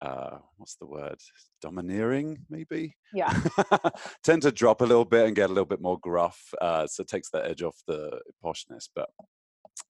[0.00, 1.16] uh, what's the word?
[1.60, 2.96] Domineering, maybe.
[3.12, 3.32] Yeah.
[4.24, 7.02] Tend to drop a little bit and get a little bit more gruff, uh, so
[7.02, 8.88] it takes the edge off the poshness.
[8.94, 9.08] But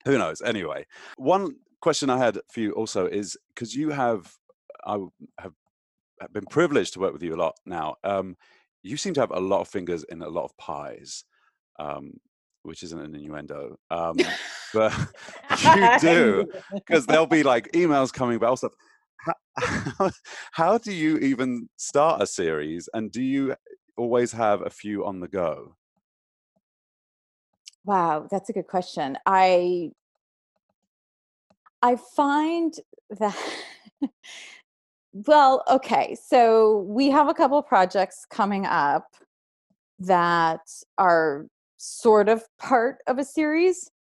[0.05, 0.41] who knows?
[0.41, 0.87] Anyway,
[1.17, 4.33] one question I had for you also is because you have,
[4.85, 4.99] I
[5.41, 5.53] have
[6.33, 7.97] been privileged to work with you a lot now.
[8.03, 8.37] Um,
[8.83, 11.25] you seem to have a lot of fingers in a lot of pies.
[11.79, 12.15] Um,
[12.65, 14.17] which isn't an innuendo, um,
[14.75, 14.93] but
[15.65, 18.73] you do because there'll be like emails coming about stuff
[19.19, 20.11] how,
[20.53, 23.55] how do you even start a series and do you
[23.97, 25.77] always have a few on the go?
[27.85, 29.17] Wow that's a good question.
[29.27, 29.91] I
[31.81, 32.75] i find
[33.21, 33.37] that
[35.13, 39.05] well okay so we have a couple projects coming up
[39.99, 40.61] that
[40.99, 41.47] are
[41.77, 43.91] sort of part of a series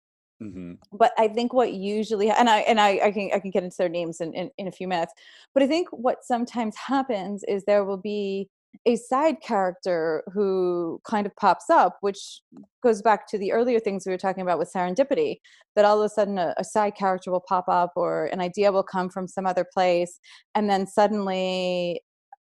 [0.42, 0.74] Mm-hmm.
[0.92, 3.76] But I think what usually and I and I, I can I can get into
[3.76, 5.12] their names in, in, in a few minutes.
[5.52, 8.48] But I think what sometimes happens is there will be
[8.86, 12.40] a side character who kind of pops up, which
[12.82, 15.36] goes back to the earlier things we were talking about with serendipity,
[15.74, 18.70] that all of a sudden a, a, side character will pop up or an idea
[18.70, 20.20] will come from some other place.
[20.54, 22.00] And then suddenly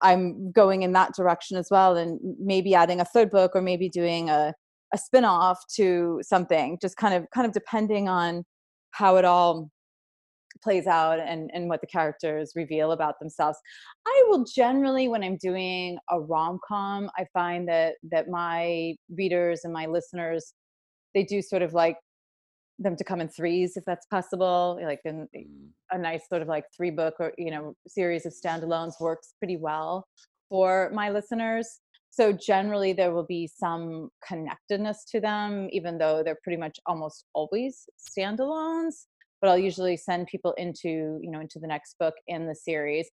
[0.01, 3.89] I'm going in that direction as well, and maybe adding a third book or maybe
[3.89, 4.53] doing a,
[4.93, 8.43] a spin-off to something just kind of kind of depending on
[8.91, 9.69] how it all
[10.63, 13.57] plays out and and what the characters reveal about themselves
[14.05, 19.71] i will generally when i'm doing a rom-com i find that that my readers and
[19.71, 20.53] my listeners
[21.13, 21.97] they do sort of like
[22.79, 25.45] them to come in threes if that's possible like in mm.
[25.91, 29.57] a nice sort of like three book or you know series of standalones works pretty
[29.57, 30.05] well
[30.49, 31.79] for my listeners
[32.11, 37.25] so generally there will be some connectedness to them even though they're pretty much almost
[37.33, 39.05] always standalones
[39.41, 43.09] but i'll usually send people into you know into the next book in the series.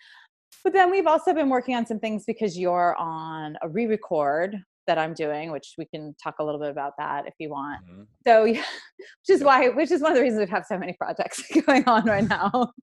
[0.66, 4.98] But then we've also been working on some things because you're on a re-record that
[4.98, 7.86] i'm doing which we can talk a little bit about that if you want.
[7.86, 8.04] Mm-hmm.
[8.28, 8.64] so yeah,
[9.00, 11.86] which is why which is one of the reasons we have so many projects going
[11.86, 12.74] on right now.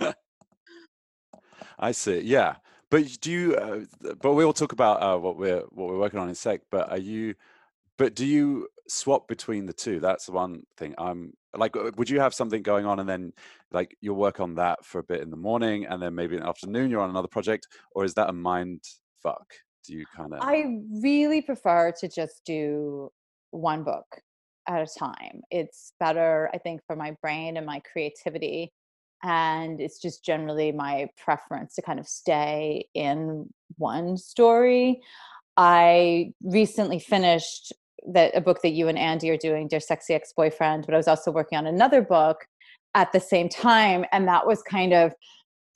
[1.78, 2.56] I see yeah
[2.90, 3.56] but do you?
[3.56, 6.62] Uh, but we'll talk about uh, what we're what we're working on in sec.
[6.70, 7.34] But are you?
[7.96, 10.00] But do you swap between the two?
[10.00, 10.94] That's one thing.
[10.98, 13.32] I'm like, uh, would you have something going on and then
[13.72, 16.42] like you'll work on that for a bit in the morning and then maybe in
[16.42, 18.82] the afternoon you're on another project, or is that a mind
[19.22, 19.46] fuck?
[19.86, 20.40] Do you kind of?
[20.42, 23.10] I really prefer to just do
[23.50, 24.06] one book
[24.66, 25.40] at a time.
[25.50, 28.72] It's better, I think, for my brain and my creativity
[29.22, 35.00] and it's just generally my preference to kind of stay in one story
[35.58, 37.72] I recently finished
[38.06, 40.96] that a book that you and Andi are doing, Dear Sexy Ex Boyfriend, but I
[40.96, 42.46] was also working on another book
[42.94, 44.04] at the same time.
[44.12, 45.12] And that was kind of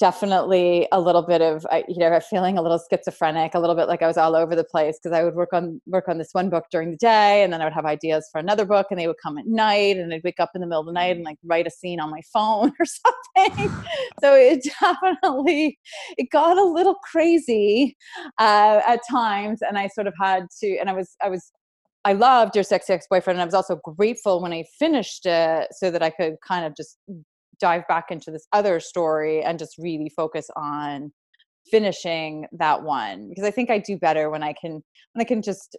[0.03, 4.03] definitely a little bit of you know feeling a little schizophrenic a little bit like
[4.03, 6.51] i was all over the place because i would work on work on this one
[6.51, 9.07] book during the day and then i would have ideas for another book and they
[9.07, 11.25] would come at night and i'd wake up in the middle of the night and
[11.25, 13.71] like write a scene on my phone or something.
[14.21, 15.79] So it definitely
[16.19, 17.97] it got a little crazy
[18.41, 21.53] uh, at times and i sort of had to and i was i was
[22.05, 25.89] I loved your sexy ex-boyfriend and I was also grateful when I finished it so
[25.93, 26.99] that I could kind of just
[27.63, 31.13] dive back into this other story and just really focus on
[31.71, 34.73] finishing that one because i think i do better when i can
[35.13, 35.77] when i can just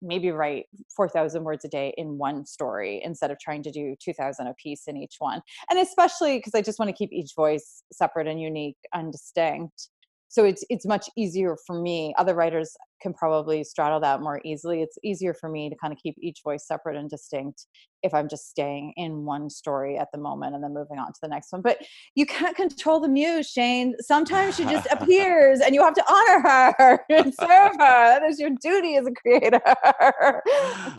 [0.00, 0.64] maybe write
[0.96, 4.84] 4000 words a day in one story instead of trying to do 2000 a piece
[4.86, 8.40] in each one and especially because i just want to keep each voice separate and
[8.40, 9.90] unique and distinct.
[10.28, 12.14] So it's it's much easier for me.
[12.18, 14.82] Other writers can probably straddle that more easily.
[14.82, 17.66] It's easier for me to kind of keep each voice separate and distinct
[18.02, 21.18] if i'm just staying in one story at the moment and then moving on to
[21.22, 21.62] the next one.
[21.62, 21.78] But
[22.14, 23.94] you can't control the muse shane.
[24.00, 27.78] Sometimes she just appears and you have to honor her and serve her.
[27.78, 29.60] That is your duty as a creator.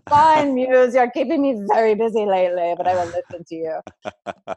[0.09, 0.93] Fine muse.
[0.93, 3.79] You're keeping me very busy lately but i will listen to you.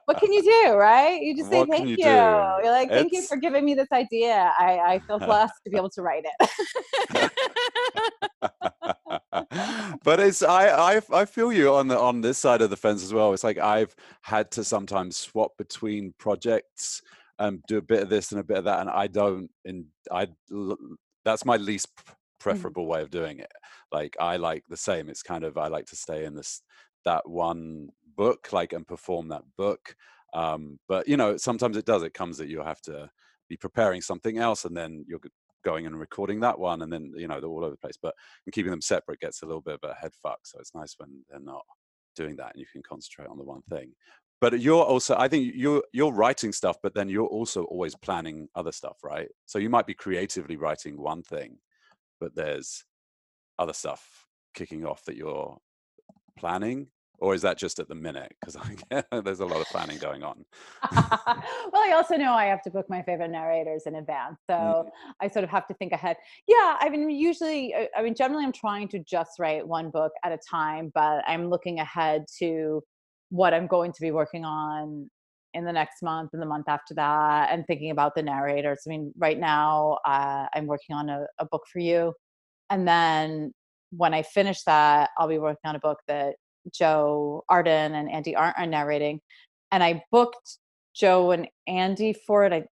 [0.04, 1.20] What can you do right?
[1.20, 2.06] You just say what thank you, you.
[2.06, 3.14] you're like thank it's...
[3.14, 4.52] you for giving me this idea.
[4.58, 7.31] I, I feel blessed to be able to write it
[10.04, 13.02] but it's I, I I feel you on the on this side of the fence
[13.02, 13.32] as well.
[13.32, 17.02] It's like I've had to sometimes swap between projects
[17.38, 19.50] and do a bit of this and a bit of that, and I don't.
[19.64, 20.28] And I
[21.24, 22.14] that's my least mm.
[22.40, 23.52] preferable way of doing it.
[23.90, 25.08] Like I like the same.
[25.08, 26.62] It's kind of I like to stay in this
[27.04, 29.96] that one book, like and perform that book.
[30.34, 32.02] Um, but you know, sometimes it does.
[32.02, 33.10] It comes that you have to
[33.48, 35.20] be preparing something else, and then you're
[35.64, 38.14] going and recording that one and then you know they're all over the place but
[38.46, 40.94] and keeping them separate gets a little bit of a head fuck so it's nice
[40.98, 41.62] when they're not
[42.14, 43.92] doing that and you can concentrate on the one thing.
[44.40, 48.48] But you're also i think you're you're writing stuff but then you're also always planning
[48.54, 49.28] other stuff right?
[49.46, 51.58] So you might be creatively writing one thing
[52.20, 52.84] but there's
[53.58, 55.58] other stuff kicking off that you're
[56.38, 56.88] planning
[57.22, 58.34] or is that just at the minute?
[58.40, 58.56] Because
[59.24, 60.44] there's a lot of planning going on.
[61.72, 64.88] Well i also know i have to book my favorite narrators in advance so mm.
[65.20, 66.16] i sort of have to think ahead.
[66.46, 70.12] Yeah i mean usually uh, i mean generally i'm trying to just write one book
[70.24, 72.82] at a time but i'm looking ahead to
[73.30, 75.08] what i'm going to be working on
[75.54, 78.82] in the next month and the month after that and thinking about the narrators.
[78.86, 82.12] I mean right now uh, i'm working on a, a book for you
[82.70, 83.52] and then
[83.94, 86.36] when I finish that, I'll be working on a book that
[86.72, 89.20] Joe Arden and Andi Arndt are narrating.
[89.70, 90.58] And I booked
[90.94, 92.52] Joe and Andi for it.
[92.52, 92.64] I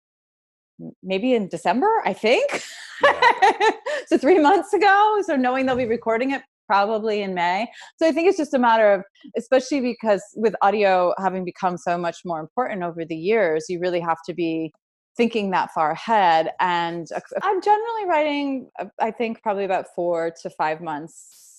[1.03, 2.62] maybe in December, I think.
[3.03, 3.53] Yeah.
[4.07, 5.18] so three months ago.
[5.26, 7.66] So knowing they'll be recording it probably in May.
[7.97, 9.03] So I think it's just a matter of,
[9.36, 13.99] especially because with audio having become so much more important over the years, you really
[14.01, 14.72] have to be
[15.16, 16.51] thinking that far ahead.
[16.61, 17.09] And
[17.43, 21.49] I'm generally writing, uh, I think, probably about four to five months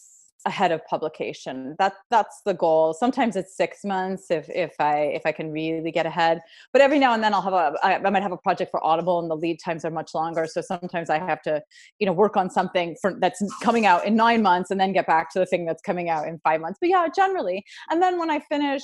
[0.46, 1.76] ahead of publication.
[1.80, 2.94] That that's the goal.
[2.94, 6.42] Sometimes it's six months if if i if i can really get ahead.
[6.74, 8.84] But every now and then i'll have a i, I might have a project for
[8.86, 10.48] audible and the lead times are much longer.
[10.48, 11.62] So sometimes i have to
[12.00, 15.08] you know work on something for that's coming out in nine months and then get
[15.08, 16.80] back to the thing that's coming out in five months.
[16.80, 17.64] But yeah generally.
[17.90, 18.84] And then when i finish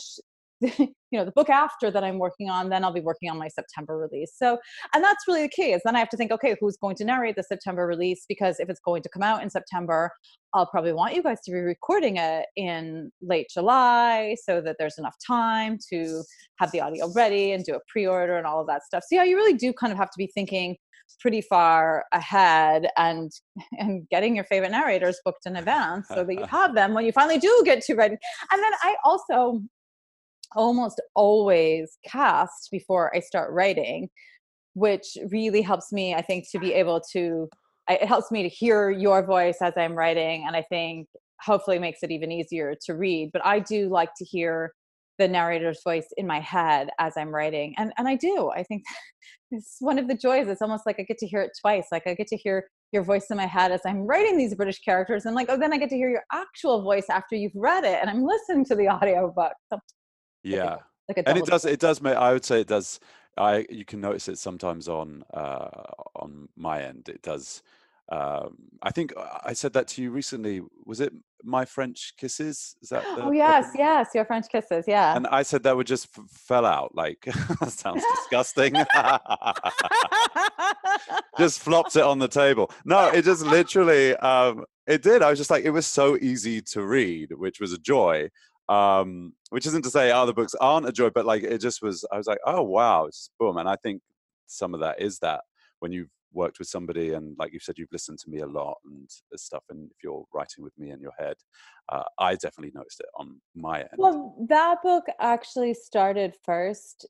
[0.79, 3.47] you know the book after that i'm working on then i'll be working on my
[3.47, 4.31] september release.
[4.35, 4.57] So
[4.93, 7.05] and that's really the key is then i have to think okay who's going to
[7.05, 8.25] narrate the september release?
[8.27, 10.11] Because if it's going to come out in september
[10.53, 14.97] i'll probably want you guys to be recording it in late july so that there's
[14.97, 16.23] enough time to
[16.59, 19.03] have the audio ready and do a pre-order and all of that stuff.
[19.07, 20.75] So yeah you really do kind of have to be thinking
[21.19, 23.31] pretty far ahead and
[23.79, 27.11] and getting your favorite narrators booked in advance so that you have them when you
[27.11, 28.19] finally do get to write and
[28.51, 29.61] then i also
[30.55, 34.09] almost always cast before I start writing,
[34.73, 37.49] which really helps me, I think, to be able to,
[37.89, 40.45] it helps me to hear your voice as I'm writing.
[40.45, 41.07] And I think
[41.41, 43.31] hopefully makes it even easier to read.
[43.33, 44.73] But I do like to hear
[45.17, 47.73] the narrator's voice in my head as I'm writing.
[47.77, 48.51] And, and I do.
[48.55, 48.83] I think
[49.51, 50.47] it's one of the joys.
[50.47, 51.87] It's almost like I get to hear it twice.
[51.91, 54.79] Like I get to hear your voice in my head as I'm writing these British
[54.79, 55.25] characters.
[55.25, 57.97] And like, oh, then I get to hear your actual voice after you've read it
[57.99, 59.53] and I'm listening to the audiobook.
[59.71, 59.79] So
[60.47, 60.77] yeah
[61.07, 62.99] like a, and it does it does make i would say it does
[63.37, 65.69] i you can notice it sometimes on uh
[66.15, 67.61] on my end it does
[68.09, 72.75] um i think uh, i said that to you recently was it my French kisses.
[72.81, 73.03] Is that?
[73.07, 74.85] oh yes, yes, your French kisses.
[74.87, 75.15] Yeah.
[75.15, 76.95] And I said that would just f- fell out.
[76.95, 77.21] Like
[77.59, 78.73] that sounds disgusting.
[81.37, 82.71] just flopped it on the table.
[82.85, 84.15] No, it just literally.
[84.17, 85.21] Um, it did.
[85.21, 88.29] I was just like, it was so easy to read, which was a joy.
[88.69, 92.05] Um, which isn't to say other books aren't a joy, but like it just was.
[92.11, 93.57] I was like, oh wow, it's boom.
[93.57, 94.01] And I think
[94.47, 95.41] some of that is that
[95.79, 98.77] when you've worked with somebody and like you said you've listened to me a lot
[98.85, 101.35] and stuff and if you're writing with me in your head
[101.89, 107.07] uh, i definitely noticed it on my end well that book actually started first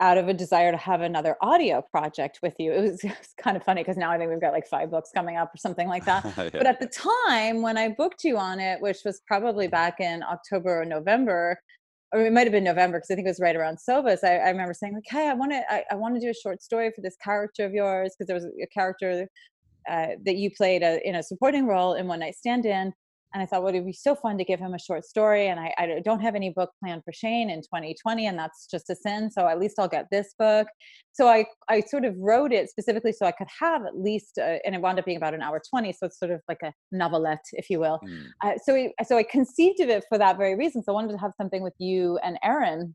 [0.00, 2.72] out of a desire to have another audio project with you.
[2.72, 4.90] It was, it was kind of funny because now I think we've got like five
[4.90, 6.24] books coming up or something like that.
[6.36, 6.50] yeah.
[6.52, 10.22] But at the time when I booked you on it, which was probably back in
[10.22, 11.60] October or November,
[12.12, 14.24] or it might have been November because I think it was right around Sovas.
[14.24, 16.34] I, I remember saying like, "Hey, I want to, I, I want to do a
[16.34, 19.28] short story for this character of yours because there was a character
[19.90, 22.94] uh, that you played a, in a supporting role in One Night Stand In,
[23.34, 25.48] and I thought, well, it'd be so fun to give him a short story.
[25.48, 28.88] And I, I, don't have any book planned for Shane in 2020, and that's just
[28.88, 29.30] a sin.
[29.30, 30.66] So at least I'll get this book.
[31.12, 34.56] So I, I sort of wrote it specifically so I could have at least, uh,
[34.64, 35.92] and it wound up being about an hour 20.
[35.92, 38.00] So it's sort of like a novelette, if you will.
[38.06, 38.26] Mm.
[38.42, 40.82] Uh, so, we, so I conceived of it for that very reason.
[40.82, 42.94] So I wanted to have something with you and Erin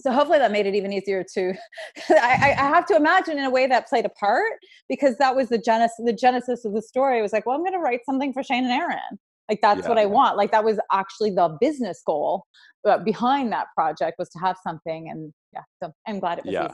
[0.00, 1.52] so hopefully that made it even easier to
[2.10, 4.52] I, I, have to imagine in a way that played a part
[4.88, 7.62] because that was the genesis the genesis of the story it was like well i'm
[7.62, 9.18] going to write something for shane and erin
[9.48, 9.88] like that's yeah.
[9.88, 12.44] what i want like that was actually the business goal
[12.88, 16.52] uh, behind that project was to have something and yeah so i'm glad it was
[16.52, 16.72] yeah.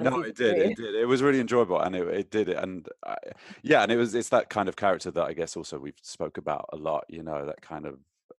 [0.00, 2.88] no it did it did it was really enjoyable and it, it did it and
[3.04, 3.16] I,
[3.62, 6.38] yeah and it was it's that kind of character that i guess also we've spoke
[6.38, 7.98] about a lot you know that kind of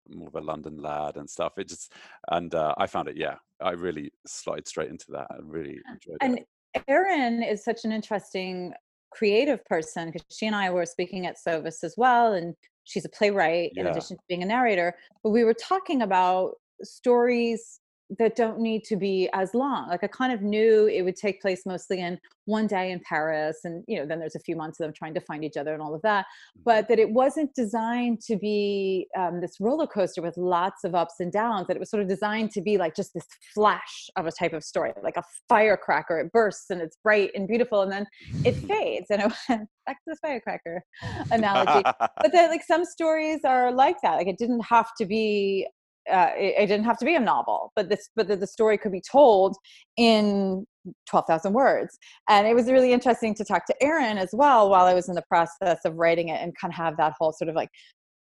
[0.09, 1.91] more of a london lad and stuff it just
[2.29, 6.17] and uh, i found it yeah i really slotted straight into that and really enjoyed
[6.21, 6.47] and it.
[6.73, 8.73] And erin is such an interesting
[9.11, 12.55] creative person because she and i were speaking at sovas as well and
[12.87, 17.79] she's a playwright in addition to being a narrator but we were talking about stories
[18.17, 19.89] that don't need to be as long.
[19.89, 23.59] Like I kind of knew it would take place mostly in one day in Paris,
[23.65, 25.73] and you know, then there's a few months of them trying to find each other
[25.73, 26.25] and all of that.
[26.25, 26.61] Mm-hmm.
[26.63, 31.15] But that it wasn't designed to be um, this roller coaster with lots of ups
[31.19, 31.67] and downs.
[31.67, 34.53] That it was sort of designed to be like just this flash of a type
[34.53, 36.19] of story, like a firecracker.
[36.19, 38.07] It bursts and it's bright and beautiful, and then
[38.45, 39.07] it fades.
[39.09, 40.81] And it went back to the firecracker
[41.31, 41.83] analogy.
[41.99, 44.15] but that like some stories are like that.
[44.15, 45.67] Like it didn't have to be
[46.11, 48.77] uh, it, it, didn't have to be a novel, but this, but the, the story
[48.77, 49.55] could be told
[49.97, 50.65] in
[51.09, 51.97] 12,000 words.
[52.29, 55.15] And it was really interesting to talk to Erin as well while I was in
[55.15, 57.69] the process of writing it and kind of have that whole sort of like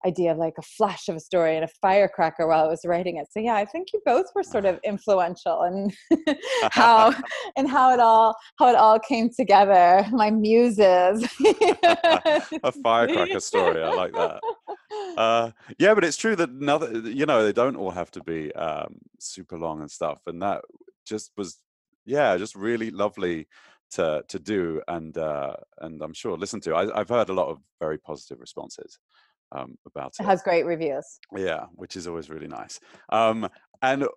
[0.05, 3.17] idea of like a flash of a story and a firecracker while I was writing
[3.17, 3.27] it.
[3.31, 5.93] So yeah, I think you both were sort of influential and
[6.71, 7.13] how
[7.57, 10.05] and how it all how it all came together.
[10.11, 11.27] My muses.
[12.63, 13.83] a firecracker story.
[13.83, 14.41] I like that.
[15.17, 18.53] Uh, yeah, but it's true that another you know they don't all have to be
[18.53, 20.61] um, super long and stuff, and that
[21.05, 21.57] just was
[22.05, 23.47] yeah, just really lovely
[23.91, 26.73] to to do and uh, and I'm sure listen to.
[26.73, 28.97] I, I've heard a lot of very positive responses
[29.51, 30.23] um, about it.
[30.23, 31.19] It has great reviews.
[31.35, 32.79] Yeah, which is always really nice.
[33.09, 33.49] Um,
[33.81, 34.07] and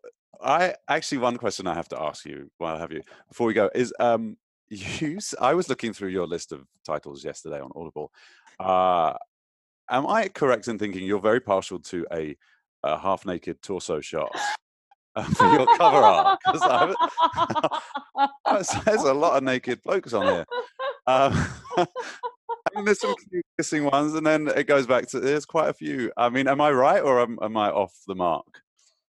[0.43, 3.55] I actually one question I have to ask you while I have you before we
[3.55, 4.37] go is um,
[4.68, 5.18] you.
[5.41, 8.12] I was looking through your list of titles yesterday on Audible.
[8.59, 9.14] Uh,
[9.91, 12.37] am I correct in thinking you're very partial to a,
[12.83, 14.31] a half naked torso shot?
[15.35, 16.62] For your cover art, because
[18.85, 20.45] there's a lot of naked blokes on here.
[21.09, 21.49] Um,
[22.75, 23.15] Mean, there's some
[23.59, 26.13] kissing ones, and then it goes back to there's quite a few.
[26.17, 28.63] I mean, am I right or am, am I off the mark?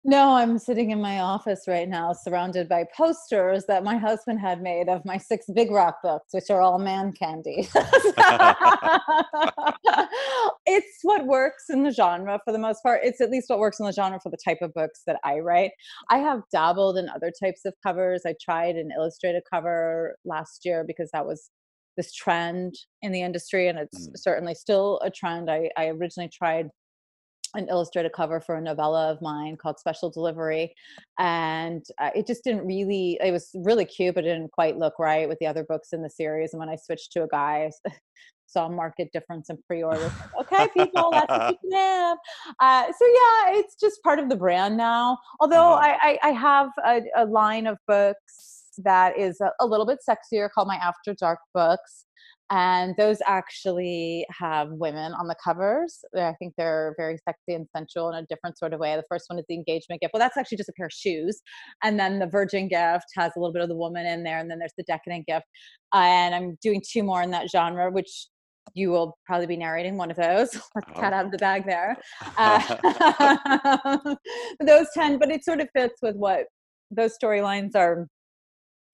[0.02, 4.62] No, I'm sitting in my office right now, surrounded by posters that my husband had
[4.62, 7.68] made of my six big rock books, which are all man candy.
[10.64, 13.02] it's what works in the genre for the most part.
[13.04, 15.40] It's at least what works in the genre for the type of books that I
[15.40, 15.72] write.
[16.08, 18.22] I have dabbled in other types of covers.
[18.26, 21.50] I tried an illustrated cover last year because that was
[21.96, 24.12] this trend in the industry and it's mm.
[24.16, 26.68] certainly still a trend I, I originally tried
[27.54, 30.72] an illustrated cover for a novella of mine called special delivery
[31.18, 34.98] and uh, it just didn't really it was really cute but it didn't quite look
[34.98, 37.70] right with the other books in the series and when i switched to a guy
[37.88, 37.92] I
[38.46, 42.18] saw a market difference in pre-order okay people that's what you can have
[42.60, 45.96] uh, so yeah it's just part of the brand now although uh-huh.
[46.02, 49.98] I, I, I have a, a line of books that is a, a little bit
[50.08, 52.06] sexier called my After Dark books.
[52.52, 56.00] And those actually have women on the covers.
[56.16, 58.96] I think they're very sexy and sensual in a different sort of way.
[58.96, 60.12] The first one is the engagement gift.
[60.12, 61.40] Well, that's actually just a pair of shoes.
[61.84, 64.40] And then the virgin gift has a little bit of the woman in there.
[64.40, 65.46] And then there's the decadent gift.
[65.94, 68.26] And I'm doing two more in that genre, which
[68.74, 70.52] you will probably be narrating one of those.
[70.74, 71.96] Let the cat out of the bag there.
[72.36, 74.16] Uh,
[74.60, 76.46] those 10, but it sort of fits with what
[76.90, 78.08] those storylines are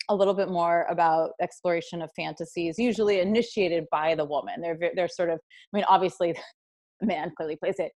[0.09, 4.61] a little bit more about exploration of fantasies, usually initiated by the woman.
[4.61, 5.41] They're they're sort of,
[5.73, 6.35] I mean, obviously,
[7.01, 7.91] the man clearly plays an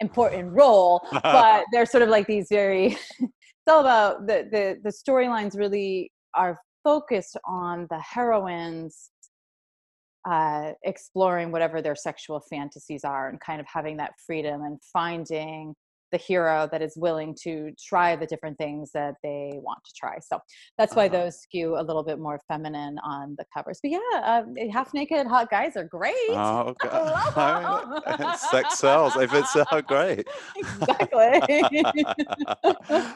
[0.00, 2.86] important role, but they're sort of like these very.
[3.18, 5.56] it's all about the the the storylines.
[5.56, 9.10] Really are focused on the heroines
[10.28, 15.74] uh, exploring whatever their sexual fantasies are and kind of having that freedom and finding
[16.12, 20.18] the hero that is willing to try the different things that they want to try.
[20.20, 20.38] So
[20.78, 21.16] that's why uh-huh.
[21.16, 23.78] those skew a little bit more feminine on the covers.
[23.82, 24.42] But yeah, uh,
[24.72, 26.14] half naked hot guys are great.
[26.30, 28.36] Oh, okay.
[28.50, 30.26] Sex sells if it's uh, great.
[30.56, 31.40] Exactly.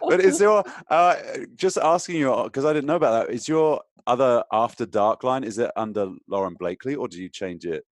[0.09, 1.17] but is your uh,
[1.55, 3.35] just asking you because I didn't know about that?
[3.35, 7.65] Is your other after dark line is it under Lauren Blakely or do you change
[7.65, 7.85] it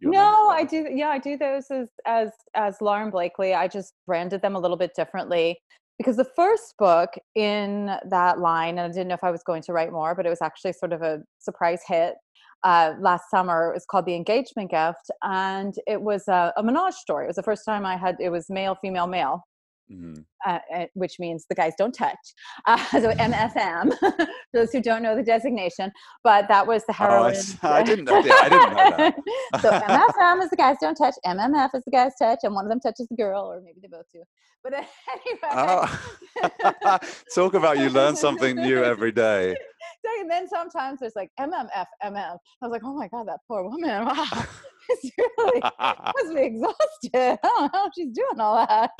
[0.00, 3.54] no i do yeah i do those as as as lauren blakely.
[3.54, 5.58] I just branded them a little bit differently
[5.98, 9.62] because the first book in that line and i didn't know if i was going
[9.62, 12.14] to write more but it was actually sort of a surprise hit
[12.62, 13.70] uh, last summer.
[13.70, 17.24] It was called the engagement gift and it was a, a menage story.
[17.24, 19.44] It was the first time i had it was male female male
[19.90, 20.20] Mm-hmm.
[20.46, 22.16] Uh, uh, which means the guys don't touch.
[22.66, 24.12] Uh, so MFM, for
[24.52, 25.90] those who don't know the designation,
[26.22, 27.34] but that was the heroine.
[27.62, 28.18] Oh, I, I, didn't know.
[28.18, 29.14] Yeah, I didn't know that.
[29.62, 31.14] so MFM is the guys don't touch.
[31.26, 33.88] MMF is the guys touch, and one of them touches the girl, or maybe they
[33.88, 34.22] both do.
[34.62, 36.98] But anyway, oh.
[37.34, 39.56] talk about you learn something new every day.
[40.20, 42.16] And then sometimes there's like MMF, MM.
[42.16, 44.04] I was like, oh my god, that poor woman.
[44.06, 44.44] Wow
[44.90, 47.10] it's really must be exhausted.
[47.14, 48.90] I don't know how she's doing all that.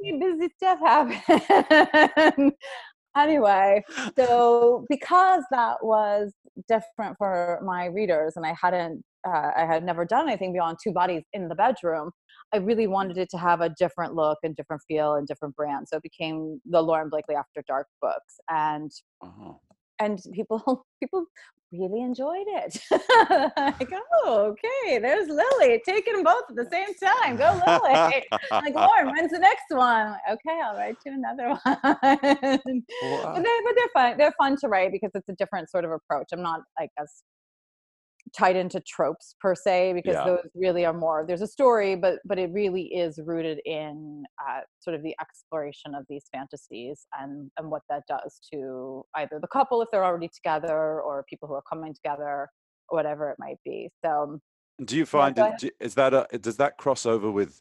[0.00, 2.52] busy stuff happen.
[3.16, 3.82] Anyway,
[4.16, 6.32] so because that was
[6.68, 10.92] different for my readers, and I hadn't, uh, I had never done anything beyond two
[10.92, 12.10] bodies in the bedroom.
[12.52, 15.88] I really wanted it to have a different look and different feel and different brand.
[15.88, 18.90] So it became the Lauren Blakely After Dark books, and
[19.22, 19.54] uh-huh.
[20.04, 21.26] And people people
[21.72, 22.78] really enjoyed it.
[23.56, 23.90] like,
[24.24, 27.36] oh, okay, there's Lily taking them both at the same time.
[27.36, 28.24] Go, Lily.
[28.50, 30.14] like, Lauren, when's the next one?
[30.30, 31.78] Okay, I'll write you another one.
[31.82, 34.18] but, they, but they're fun.
[34.18, 36.28] They're fun to write because it's a different sort of approach.
[36.32, 37.10] I'm not like as
[38.36, 40.24] tied into tropes per se because yeah.
[40.24, 44.60] those really are more there's a story but but it really is rooted in uh,
[44.80, 49.48] sort of the exploration of these fantasies and and what that does to either the
[49.48, 52.50] couple if they're already together or people who are coming together or
[52.88, 53.88] whatever it might be.
[54.04, 54.40] So
[54.84, 57.60] do you find yeah, it, is that a does that cross over with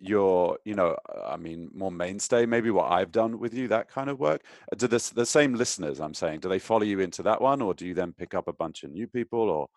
[0.00, 0.96] your you know
[1.26, 4.42] i mean more mainstay maybe what i've done with you that kind of work?
[4.72, 7.60] Uh, do this the same listeners i'm saying do they follow you into that one
[7.60, 9.68] or do you then pick up a bunch of new people or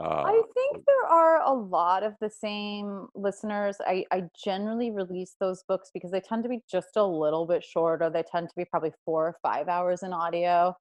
[0.00, 3.76] uh, I think there are a lot of the same listeners.
[3.84, 7.64] I, I generally release those books because they tend to be just a little bit
[7.64, 8.08] shorter.
[8.08, 10.74] They tend to be probably four or five hours in audio.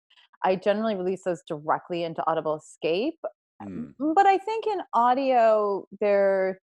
[0.43, 3.19] I generally release those directly into Audible Escape.
[3.63, 3.93] Mm.
[4.15, 6.59] But I think in audio, there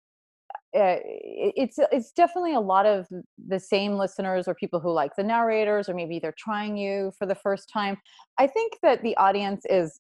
[0.76, 3.08] uh, it's it's definitely a lot of
[3.48, 7.28] the same listeners or people who like the narrators or maybe they're trying you for
[7.28, 7.98] the first time.
[8.38, 10.00] I think that the audience is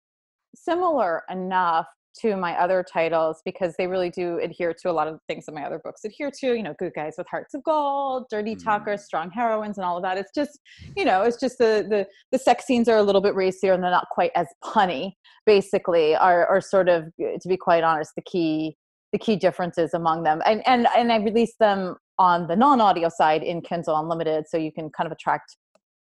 [0.55, 1.87] similar enough
[2.22, 5.45] to my other titles because they really do adhere to a lot of the things
[5.45, 8.55] that my other books adhere to you know good guys with hearts of gold dirty
[8.55, 8.63] mm-hmm.
[8.63, 10.59] talkers strong heroines and all of that it's just
[10.95, 13.84] you know it's just the the the sex scenes are a little bit racier and
[13.84, 15.13] they're not quite as punny
[15.45, 18.76] basically are are sort of to be quite honest the key
[19.11, 23.43] the key differences among them and and and i release them on the non-audio side
[23.43, 25.57] in kindle unlimited so you can kind of attract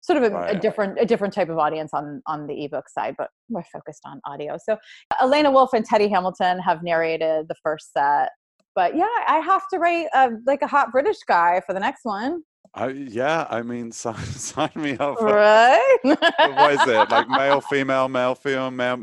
[0.09, 0.57] sort of a, right.
[0.57, 4.01] a, different a different type of audience on on the ebook side but we're focused
[4.07, 4.77] on audio so
[5.21, 8.31] elena wolfe and teddy hamilton have narrated the first set
[8.75, 12.01] but yeah i have to write a, like a hot british guy for the next
[12.05, 12.43] one
[12.75, 15.19] I, yeah, I mean, sign, sign me up.
[15.19, 15.99] For, right?
[16.03, 17.11] what is it?
[17.11, 19.01] Like male, female, male, female, male,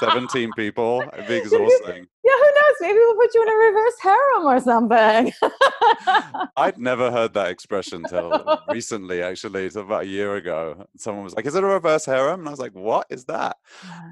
[0.00, 1.02] 17 people.
[1.12, 2.06] It'd be exhausting.
[2.24, 2.76] Yeah, who knows?
[2.80, 5.32] Maybe we'll put you in a reverse harem or something.
[6.56, 9.66] I'd never heard that expression till recently, actually.
[9.66, 10.86] It's about a year ago.
[10.96, 12.40] Someone was like, Is it a reverse harem?
[12.40, 13.56] And I was like, What is that?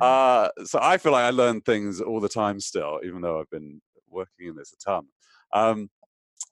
[0.01, 3.51] Uh, so I feel like I learn things all the time still, even though I've
[3.51, 5.07] been working in this a ton.
[5.53, 5.91] Um,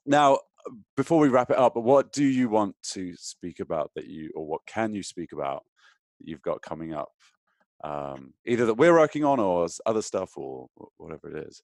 [0.05, 0.39] now,
[0.95, 4.31] before we wrap it up, but what do you want to speak about that you,
[4.35, 5.63] or what can you speak about
[6.19, 7.09] that you've got coming up?
[7.83, 11.61] Um, either that we're working on or other stuff or whatever it is.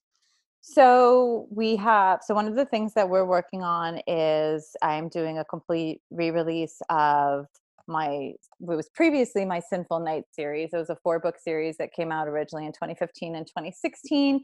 [0.60, 5.38] So we have so one of the things that we're working on is I'm doing
[5.38, 7.46] a complete re-release of
[7.90, 10.70] my what was previously my Sinful Night series.
[10.72, 14.42] It was a four book series that came out originally in 2015 and 2016.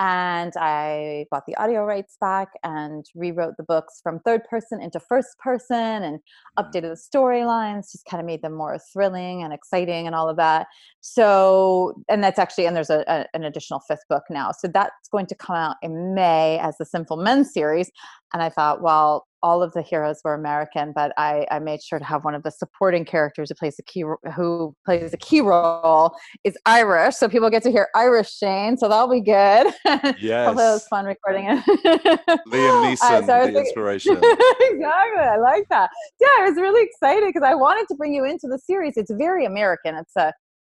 [0.00, 5.00] and I bought the audio rights back and rewrote the books from third person into
[5.00, 6.20] first person and
[6.58, 6.64] Mm.
[6.64, 10.36] updated the storylines, just kind of made them more thrilling and exciting and all of
[10.36, 10.66] that.
[11.00, 14.50] So, and that's actually, and there's a, a, an additional fifth book now.
[14.52, 17.90] So that's going to come out in May as the Sinful Men series.
[18.32, 21.98] And I thought, well, all of the heroes were American, but I, I made sure
[21.98, 25.40] to have one of the supporting characters who plays a key who plays a key
[25.40, 29.72] role is Irish, so people get to hear Irish Shane, so that'll be good.
[30.20, 30.46] Yes.
[30.46, 31.64] Hopefully it was fun recording it.
[32.48, 34.12] Liam Neeson, Uh, so the thinking- inspiration.
[34.60, 35.90] exactly, I like that.
[36.20, 38.96] Yeah, I was really excited because I wanted to bring you into the series.
[38.96, 39.94] It's very American.
[39.96, 40.32] It's a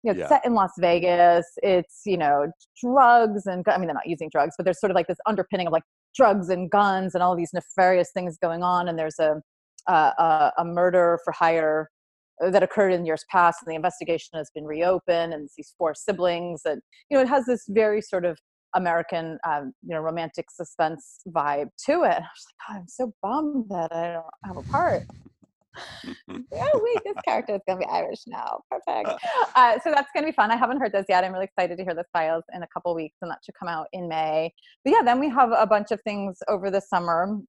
[0.03, 0.27] you know, Yeah.
[0.29, 1.45] set in Las Vegas.
[1.63, 2.51] It's you know
[2.81, 5.67] drugs and I mean they're not using drugs, but there's sort of like this underpinning
[5.67, 5.83] of like
[6.15, 8.87] drugs and guns and all these nefarious things going on.
[8.87, 9.41] And there's a
[9.87, 11.89] a, a, murder for hire
[12.45, 15.33] uh, that occurred in years past, and the investigation has been reopened.
[15.33, 18.37] And these four siblings, and you know it has this very sort of
[18.75, 22.17] American, um, you know, romantic suspense vibe to it.
[22.17, 25.03] I was like, I'm so bummed that I don't have a part
[26.29, 28.61] oh wait, this character is gonna be Irish now.
[28.69, 29.09] Perfect.
[29.55, 30.51] Uh, so that's gonna be fun.
[30.51, 31.23] I haven't heard those yet.
[31.23, 33.69] I'm really excited to hear those files in a couple weeks, and that should come
[33.69, 34.53] out in May.
[34.83, 37.39] But yeah, then we have a bunch of things over the summer.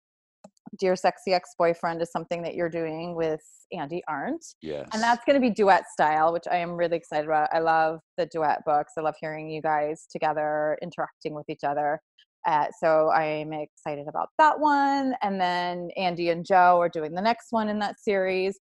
[0.79, 3.43] Dear Sexy Ex Boyfriend is something that you're doing with
[3.75, 4.45] Andi Arndt.
[4.63, 4.89] yes.
[4.93, 7.49] And that's going to be duet style, which I am really excited about.
[7.53, 8.93] I love the duet books.
[8.97, 12.01] I love hearing you guys together interacting with each other.
[12.47, 15.15] Uh, so I'm excited about that one.
[15.23, 18.59] And then Andi and Joe are doing the next one in that series.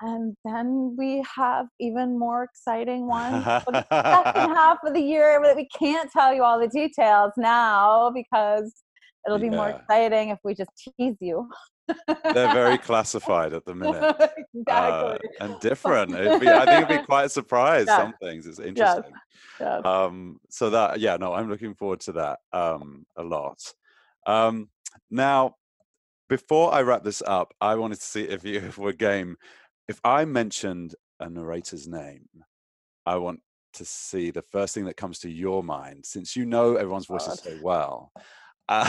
[0.00, 5.40] And then we have even more exciting ones for the second half of the year
[5.44, 8.82] that we can't tell you all the details now because
[9.24, 11.48] it'll be more exciting if we just tease you.
[12.06, 14.16] They're very classified at the minute.
[14.54, 14.68] exactly.
[14.68, 16.12] Uh, and different.
[16.12, 17.86] Be, I think it'd be quite a surprise.
[17.86, 17.98] Yeah.
[17.98, 19.12] Some things it's interesting.
[19.60, 19.78] Yeah.
[19.78, 23.58] Um, so that yeah, no, I'm looking forward to that um, a lot.
[24.26, 24.68] Um,
[25.10, 25.56] now,
[26.28, 29.36] before I wrap this up, I wanted to see if you we're game.
[29.88, 32.28] If I mentioned a narrator's name,
[33.04, 33.40] I want
[33.74, 37.40] to see the first thing that comes to your mind, since you know everyone's voices
[37.42, 38.12] so well.
[38.68, 38.84] Uh,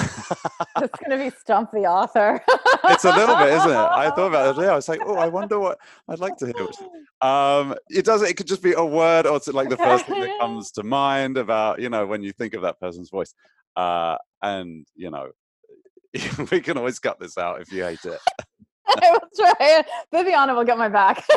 [0.77, 2.41] it's going to be Stump the Author.
[2.85, 3.75] it's a little bit, isn't it?
[3.75, 4.67] I thought about it day.
[4.69, 6.67] I was like, oh, I wonder what I'd like to hear.
[7.27, 8.27] Um, it doesn't.
[8.27, 10.83] It could just be a word, or it's like the first thing that comes to
[10.83, 13.33] mind about you know when you think of that person's voice.
[13.75, 15.29] Uh, and you know,
[16.51, 18.19] we can always cut this out if you hate it.
[18.87, 19.83] I will try.
[20.11, 21.25] Viviana will get my back.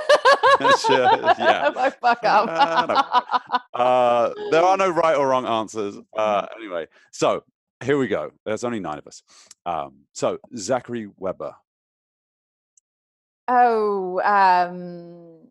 [0.86, 1.68] Sure, yeah.
[1.68, 2.48] If I fuck up.
[2.48, 5.96] Uh, Uh, there are no right or wrong answers.
[6.16, 7.44] Uh, anyway, so
[7.84, 8.32] here we go.
[8.44, 9.22] There's only nine of us.
[9.64, 11.54] Um, so Zachary Weber.
[13.48, 15.48] oh, um,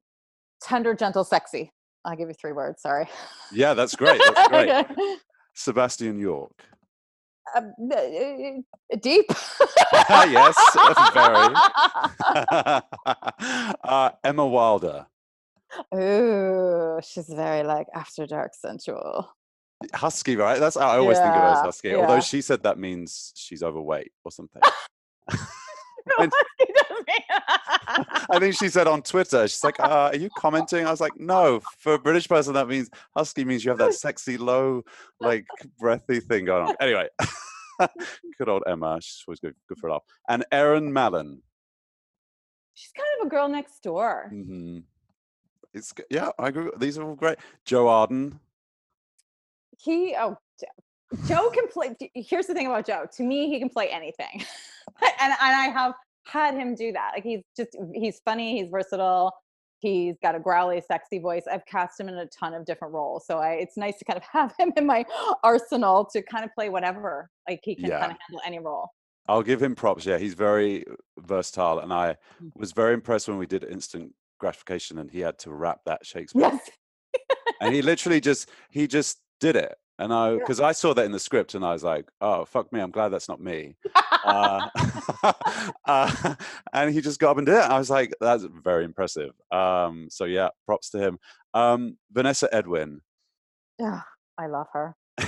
[0.62, 1.72] tender, gentle, sexy.
[2.04, 2.82] I'll give you three words.
[2.82, 3.08] Sorry.
[3.52, 4.22] Yeah, that's great.
[4.24, 4.70] That's great.
[4.70, 5.16] Okay.
[5.54, 6.64] Sebastian York.
[7.56, 9.26] Um, uh, uh, deep.
[9.94, 10.56] yes,
[11.14, 11.56] very.
[13.84, 15.06] uh, Emma Wilder.
[15.94, 19.35] Ooh, she's very like after dark sensual.
[19.94, 20.60] Husky, right?
[20.60, 21.96] That's how I always think of her as Yeah, husky.
[21.96, 24.62] Although she said that means she's overweight or something.
[26.20, 26.32] And-?
[28.30, 31.20] I think she said on Twitter, she's like, uh, "Are you commenting?" I was like,
[31.20, 34.84] "No." For a British person, that means husky means you have that sexy, low,
[35.20, 35.46] like
[35.80, 36.76] breathy thing going on.
[36.80, 37.08] Anyway,
[38.38, 39.00] good old Emma.
[39.02, 40.04] She's always good, good for a laugh.
[40.30, 41.42] And Erin Mallon.
[42.74, 44.28] She's kind of a girl next door.
[44.30, 44.80] hmm
[45.74, 46.72] It's yeah, I agree.
[46.78, 47.38] These are all great.
[47.66, 48.40] Joe Arden.
[49.80, 50.36] He oh
[51.28, 54.28] joe can play here's the thing about joe to me he can play anything
[55.02, 55.94] and, and i have
[56.26, 59.32] had him do that like he's just he's funny he's versatile
[59.80, 63.26] he's got a growly sexy voice i've cast him in a ton of different roles
[63.28, 65.06] so i it's nice to kind of have him in my
[65.44, 68.00] arsenal to kind of play whatever like he can Yeah.
[68.00, 68.90] kind of handle any role
[69.28, 70.06] I'll give him props.
[70.06, 70.86] Yeah, he's very
[71.18, 72.52] versatile, and I Mm.
[72.56, 76.44] was very impressed when we did instant gratification, and he had to rap that Shakespeare.
[76.44, 76.70] yes
[77.60, 80.38] and he literally just he just did it and i Yeah.
[80.40, 82.92] because i saw that in the script and i was like oh fuck me i'm
[82.92, 83.76] glad that's not me
[84.26, 84.70] uh,
[85.86, 86.36] uh,
[86.74, 90.08] and he just got up and did it i was like that's very impressive um
[90.10, 91.20] so yeah props to him
[91.54, 93.02] um vanessa edwin
[93.80, 94.02] Yeah,
[94.38, 94.96] I love her.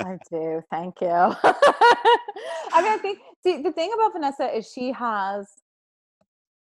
[0.00, 0.62] I do.
[0.70, 1.08] Thank you.
[1.08, 5.48] I mean, I think see the thing about Vanessa is she has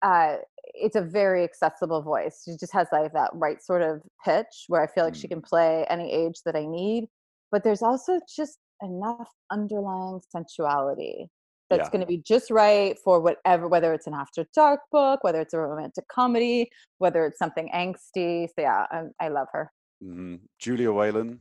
[0.02, 0.36] uh
[0.74, 2.42] it's a very accessible voice.
[2.44, 5.30] She just has like that right sort of pitch where I feel like she Mm.
[5.30, 7.08] can play any age that I need.
[7.50, 11.28] But there's also just enough underlying sensuality
[11.70, 11.90] that's Yeah.
[11.90, 15.54] going to be just right for whatever, whether it's an after dark book, whether it's
[15.54, 18.46] a romantic comedy, whether it's something angsty.
[18.48, 19.70] So yeah, I, I love her.
[20.02, 21.40] mhm, julia whelan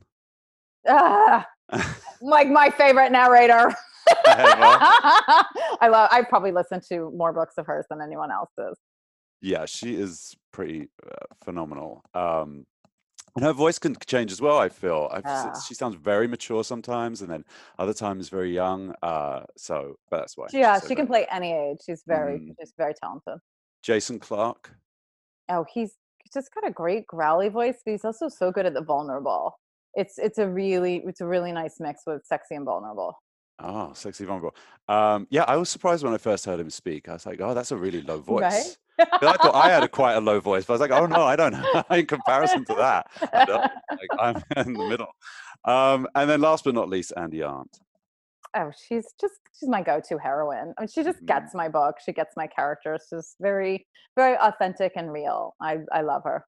[0.88, 1.42] uh,
[2.22, 3.74] like my favorite narrator.
[4.26, 6.08] I love.
[6.10, 8.78] I probably listen to more books of hers than anyone else's.
[9.40, 12.02] Yeah, she is pretty uh, phenomenal.
[12.14, 12.66] Um,
[13.36, 14.58] and her voice can change as well.
[14.58, 15.52] I feel I've, Yeah.
[15.60, 17.44] she sounds very mature sometimes, and then
[17.78, 18.94] other times very young.
[19.02, 20.46] Uh, so, but that's why.
[20.52, 21.78] Yeah, so she can play any age.
[21.86, 22.54] She's very, Mm.
[22.58, 23.38] she's very talented.
[23.82, 24.72] Jason Clark.
[25.48, 28.74] Oh, he's he's just got a great growly voice, but he's also so good at
[28.74, 29.58] the vulnerable.
[29.94, 33.14] It's it's a really it's a really nice mix with sexy and vulnerable.
[33.60, 34.54] Oh, sexy vulnerable.
[34.88, 37.08] Um, yeah, I was surprised when I first heard him speak.
[37.08, 38.42] I was like, oh, that's a really low voice.
[38.42, 38.78] Right?
[38.98, 41.22] I thought I had a quite a low voice, but I was like, oh no,
[41.22, 41.54] I don't.
[41.90, 43.06] in comparison to that,
[43.90, 44.36] like I'm
[44.66, 45.08] in the middle.
[45.64, 47.78] Um, and then last but not least, Andi Arndt.
[48.56, 50.72] oh, she's just she's my go-to heroine.
[50.78, 51.26] I mean, she just Mhm.
[51.26, 51.96] gets my book.
[52.04, 53.06] She gets my characters.
[53.10, 53.86] She's very
[54.16, 55.54] very authentic and real.
[55.60, 56.44] I I love her.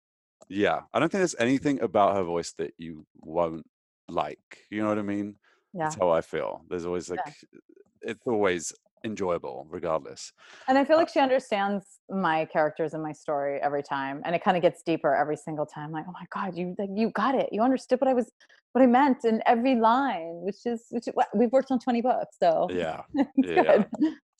[0.48, 3.66] Yeah, I don't think there's anything about her voice that you won't
[4.08, 4.58] like.
[4.70, 5.36] You know what I mean?
[5.72, 5.84] Yeah.
[5.84, 6.64] That's how I feel.
[6.68, 7.60] There's always like, Yeah.
[8.02, 8.72] it's always
[9.04, 10.32] enjoyable, regardless.
[10.68, 14.34] And I feel Uh like she understands my characters and my story every time, and
[14.34, 15.90] it kind of gets deeper every single time.
[15.92, 17.48] Like, oh my god, you like you got it.
[17.52, 18.30] You understood what I was,
[18.72, 22.36] what I meant in every line, which is which is, we've worked on twenty books,
[22.42, 23.02] so Yeah,
[23.36, 23.84] yeah.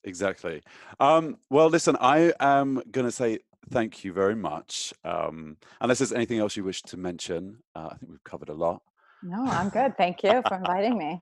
[0.05, 0.63] exactly.
[0.99, 3.39] Um, well, listen, I am gonna say
[3.71, 4.93] thank you very much.
[5.05, 8.55] Um, unless there's anything else you wish to mention, uh, I think we've covered a
[8.55, 8.83] lot.
[9.23, 9.97] No, I'm good.
[9.97, 11.21] Thank you for inviting me.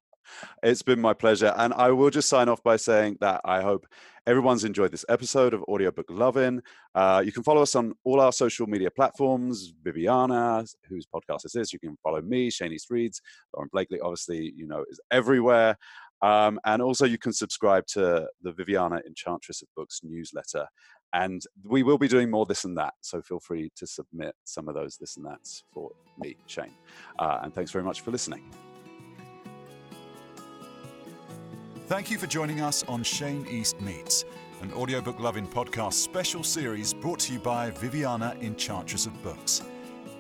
[0.63, 1.53] It's been my pleasure.
[1.57, 3.87] And I will just sign off by saying that I hope
[4.27, 6.63] everyone's enjoyed this episode of Audiobook Lovin'.
[6.95, 9.73] Uh, you can follow us on all our social media platforms.
[9.83, 13.21] Viviana, whose podcast this is, you can follow me, Shane East Reads.
[13.55, 15.77] Lauren Blakely, obviously, you know, is everywhere.
[16.21, 20.67] Um, and also, you can subscribe to the Viviana Enchantress of Books newsletter.
[21.13, 22.95] And we will be doing more this and that.
[23.01, 26.75] So feel free to submit some of those this and that's for me, Shane.
[27.19, 28.68] Uh, and thanks very much for listening.
[31.89, 34.27] Thank you for joining us on Shane East Meets,
[34.61, 39.63] an audiobook loving podcast special series brought to you by Viviana Enchantress of Books.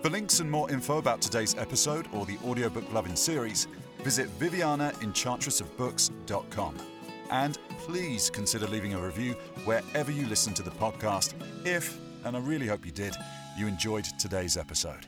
[0.00, 6.76] For links and more info about today's episode or the audiobook loving series, visit vivianaenchantressofbooks.com.
[7.30, 9.34] And please consider leaving a review
[9.66, 11.34] wherever you listen to the podcast
[11.66, 13.14] if, and I really hope you did,
[13.58, 15.06] you enjoyed today's episode.